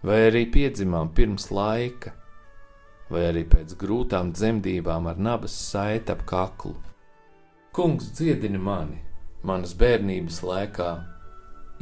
vai 0.00 0.20
arī 0.32 0.46
piedzimām 0.48 1.12
pirms 1.12 1.50
laika 1.52 2.16
vai 3.12 3.26
arī 3.28 3.44
pēc 3.48 3.74
grūtām 3.80 4.32
dzemdībām 4.32 5.08
ar 5.10 5.20
nabas 5.20 5.54
saiti 5.70 6.12
ap 6.14 6.24
kaklu. 6.28 6.74
Kungs 7.74 8.10
dziedini 8.16 8.60
mani, 8.60 9.00
manas 9.44 9.74
bērnības 9.76 10.40
laikā, 10.46 10.90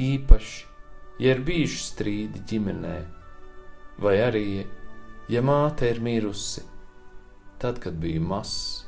īpaši, 0.01 0.63
ja 1.23 1.35
ir 1.35 1.43
bijuši 1.47 1.83
strīdi 1.87 2.45
ģimenē, 2.49 2.97
vai 4.03 4.17
arī, 4.25 4.47
ja 5.31 5.43
māte 5.45 5.91
ir 5.93 6.01
mirusi, 6.03 6.65
tad, 7.63 7.79
kad 7.83 8.01
biju 8.03 8.25
mazs, 8.25 8.87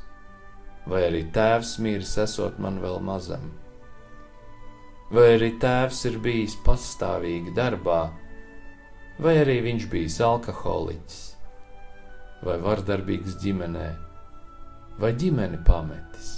vai 0.89 1.05
arī 1.07 1.23
tēvs 1.33 1.77
miris, 1.81 2.17
esot 2.21 2.57
man 2.61 2.81
vēl 2.83 2.99
mazam, 3.05 3.45
vai 5.13 5.29
arī 5.37 5.53
tēvs 5.61 6.03
ir 6.09 6.19
bijis 6.25 6.57
pastāvīgi 6.65 7.53
darbā, 7.55 8.01
vai 9.21 9.37
arī 9.45 9.61
viņš 9.69 9.87
bijis 9.93 10.19
alkoholiķis 10.25 11.34
vai 12.43 12.57
vardarbīgs 12.61 13.37
ģimenē, 13.41 13.87
vai 14.99 15.11
ģimeni 15.19 15.61
pametis. 15.67 16.33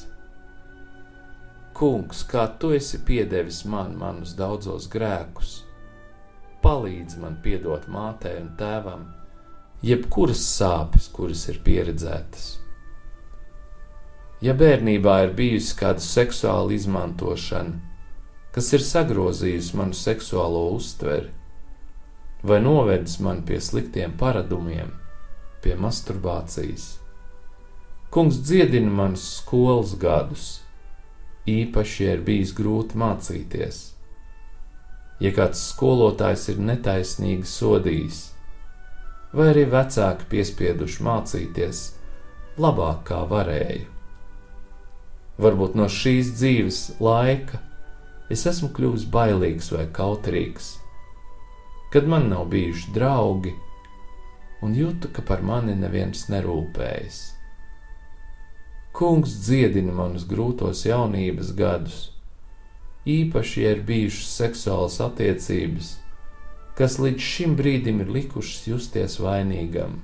Kungs, 1.77 2.23
kā 2.25 2.47
tu 2.60 2.71
esi 2.73 2.99
piedevis 3.05 3.63
man 3.69 3.93
manus 3.97 4.33
daudzos 4.38 4.88
grēkus, 4.89 5.60
palīdz 6.63 7.19
man 7.21 7.38
piedot 7.43 7.86
mātei 7.89 8.39
un 8.41 8.49
tēvam, 8.57 9.03
jebkuras 9.86 10.41
sāpes, 10.41 11.10
kuras 11.13 11.45
ir 11.51 11.62
pieredzētas. 11.65 12.47
Ja 14.41 14.53
bērnībā 14.57 15.19
ir 15.25 15.36
bijusi 15.38 15.73
kāda 15.77 16.01
seksuāla 16.01 16.73
izmantošana, 16.75 17.77
kas 18.53 18.69
ir 18.73 18.81
sagrozījusi 18.86 19.77
manu 19.77 19.97
seksuālo 19.97 20.63
uztveri, 20.75 21.29
vai 22.41 22.57
novedis 22.62 23.19
mani 23.21 23.45
pie 23.45 23.60
sliktiem 23.62 24.13
paradumiem, 24.17 24.91
pie 25.63 25.75
masturbācijas. 25.79 26.97
Kungs 28.13 28.39
dziedina 28.43 28.91
manus 28.93 29.25
skolas 29.37 29.93
gadus, 29.99 30.47
īpaši, 31.47 32.03
ja 32.05 32.15
ir 32.15 32.23
bijis 32.27 32.53
grūti 32.55 32.99
mācīties. 32.99 33.81
Ja 35.23 35.33
kāds 35.33 35.63
skolotājs 35.71 36.47
ir 36.53 36.61
netaisnīgi 36.61 37.47
sodījis, 37.49 38.23
vai 39.33 39.51
arī 39.51 39.65
vecāki 39.71 40.29
piespieduši 40.31 41.05
mācīties 41.07 41.83
labāk 42.61 43.03
kā 43.09 43.21
varēju. 43.29 43.87
Varbūt 45.37 45.75
no 45.77 45.85
šīs 45.91 46.31
dzīves 46.39 46.79
laika 47.03 47.59
es 48.33 48.45
esmu 48.49 48.71
kļuvis 48.73 49.05
bailīgs 49.13 49.69
vai 49.75 49.85
kautrīgs, 49.93 50.71
kad 51.93 52.09
man 52.09 52.25
nav 52.31 52.47
bijuši 52.51 52.93
draugi, 52.95 53.53
un 54.61 54.75
jūtu, 54.75 55.11
ka 55.13 55.23
par 55.25 55.43
mani 55.45 55.75
neviens 55.77 56.27
nerūpējas. 56.31 57.19
Kungs 58.97 59.35
dziedina 59.45 59.93
manus 59.93 60.25
grūtos 60.25 60.81
jaunības 60.87 61.51
gadus, 61.57 61.99
īpaši, 63.05 63.63
ja 63.63 63.75
ir 63.75 63.83
bijušas 63.85 64.31
seksuālas 64.41 64.97
attiecības, 65.05 65.91
kas 66.77 66.97
līdz 67.01 67.21
šim 67.21 67.53
brīdim 67.59 68.01
ir 68.01 68.09
likušas 68.15 68.65
justies 68.71 69.19
vainīgam. 69.21 70.01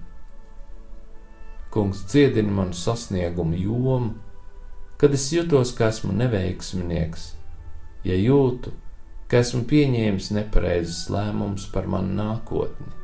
Kungs 1.73 2.05
dziedina 2.05 2.53
manu 2.53 2.77
sasniegumu 2.77 3.57
jomu, 3.57 4.13
kad 5.01 5.13
es 5.17 5.25
jutos, 5.33 5.73
ka 5.73 5.89
esmu 5.89 6.13
neveiksminieks, 6.13 7.31
ja 8.05 8.17
jūtu, 8.19 8.75
ka 9.27 9.41
esmu 9.41 9.65
pieņēmis 9.69 10.29
nepareizus 10.37 11.07
lēmumus 11.09 11.65
par 11.73 11.89
manu 11.89 12.13
nākotni. 12.21 13.02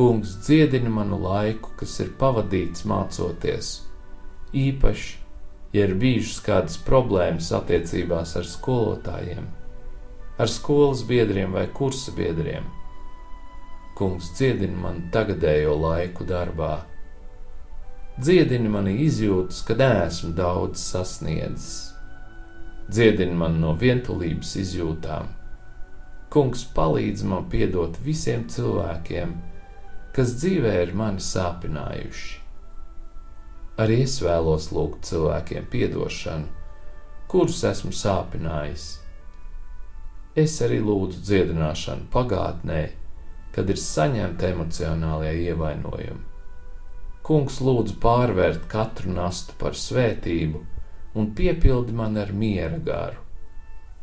Kungs 0.00 0.30
dziedina 0.46 0.88
manu 0.88 1.18
laiku, 1.20 1.74
kas 1.76 1.98
ir 2.00 2.14
pavadīts 2.16 2.86
mācoties, 2.88 3.66
īpaši, 4.56 5.10
ja 5.76 5.82
ir 5.84 5.92
bijušas 6.00 6.38
kādas 6.46 6.78
problēmas 6.86 7.50
attiecībās 7.58 8.32
ar 8.40 8.48
skolotājiem, 8.48 9.50
ar 10.40 10.48
skolas 10.48 11.02
biedriem 11.04 11.52
vai 11.52 11.66
kursa 11.68 12.16
biedriem. 12.16 12.64
Kungs 14.00 14.32
dziedina 14.38 14.80
man 14.86 15.02
tagadējo 15.12 15.76
laiku 15.82 16.24
darbā, 16.24 16.78
dziedina 18.16 18.72
mani 18.72 18.96
izjūtas, 19.04 19.60
ka 19.68 19.76
neesmu 19.84 20.32
daudz 20.40 20.80
sasniedzis 20.80 21.90
dziedini 22.88 23.36
man 23.36 23.60
no 23.60 23.76
vientulības 23.84 24.56
izjūtām. 24.64 25.28
Kungs 26.32 26.64
palīdz 26.72 27.28
man 27.28 27.52
piedot 27.52 28.00
visiem 28.00 28.48
cilvēkiem, 28.48 29.36
kas 30.16 30.36
dzīvē 30.40 30.74
ir 30.84 30.94
mani 30.98 31.22
sāpinājuši. 31.22 32.38
Arī 33.80 34.02
es 34.04 34.18
vēlos 34.20 34.70
lūgt 34.74 35.06
cilvēkiem 35.08 35.68
atdošanu, 35.70 36.48
kurus 37.30 37.62
esmu 37.64 37.92
sāpinājis. 37.96 38.88
Es 40.36 40.56
arī 40.62 40.80
lūdzu 40.84 41.22
dziedināšanu 41.26 42.10
pagātnē, 42.12 42.82
kad 43.54 43.70
ir 43.70 43.80
saņemta 43.80 44.50
emocionālie 44.50 45.32
ievainojumi. 45.46 46.26
Kungs 47.26 47.60
lūdzu 47.62 47.96
pārvērt 48.02 48.66
katru 48.70 49.14
nastu 49.14 49.54
par 49.58 49.78
svētību 49.78 50.60
un 51.14 51.32
piepildi 51.36 51.94
man 51.94 52.18
ar 52.18 52.32
miera 52.32 52.78
garu, 52.78 53.22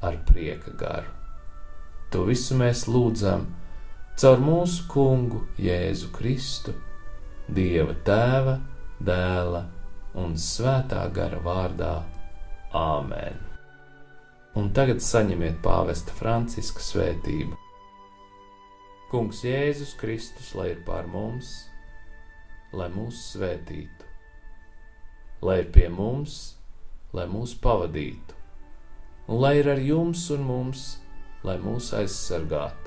ar 0.02 0.20
prieka 0.28 0.74
garu. 0.80 1.14
To 2.12 2.24
visu 2.28 2.56
mēs 2.60 2.86
lūdzam 2.88 3.48
caur 4.18 4.40
mūsu 4.42 4.88
kungu 4.90 5.44
Jēzu 5.62 6.08
Kristu, 6.10 6.74
Dieva 7.54 7.94
Tēva, 8.06 8.56
Dēla 8.98 9.62
un 10.18 10.34
Svētā 10.42 11.04
gara 11.14 11.38
vārdā 11.46 11.92
Āmen. 12.74 13.38
Un 14.58 14.72
tagad 14.74 15.04
saņemiet 15.06 15.60
pāvesta 15.62 16.16
Franciska 16.18 16.82
svētību. 16.82 17.54
Kungs 19.12 19.44
Jēzus 19.46 19.94
Kristus, 20.02 20.50
lai 20.58 20.72
ir 20.74 20.82
pār 20.88 21.06
mums, 21.14 21.54
lai 22.74 22.90
mūs 22.90 23.22
svētītu, 23.36 24.10
lai 25.46 25.62
ir 25.62 25.70
pie 25.78 25.86
mums, 25.94 26.58
lai 27.14 27.30
mūs 27.30 27.54
pavadītu, 27.62 28.34
un 29.30 29.46
lai 29.46 29.60
ir 29.62 29.70
ar 29.78 29.86
jums 29.94 30.26
un 30.34 30.44
mums, 30.50 30.90
lai 31.46 31.60
mūs 31.62 31.94
aizsargātu, 32.02 32.87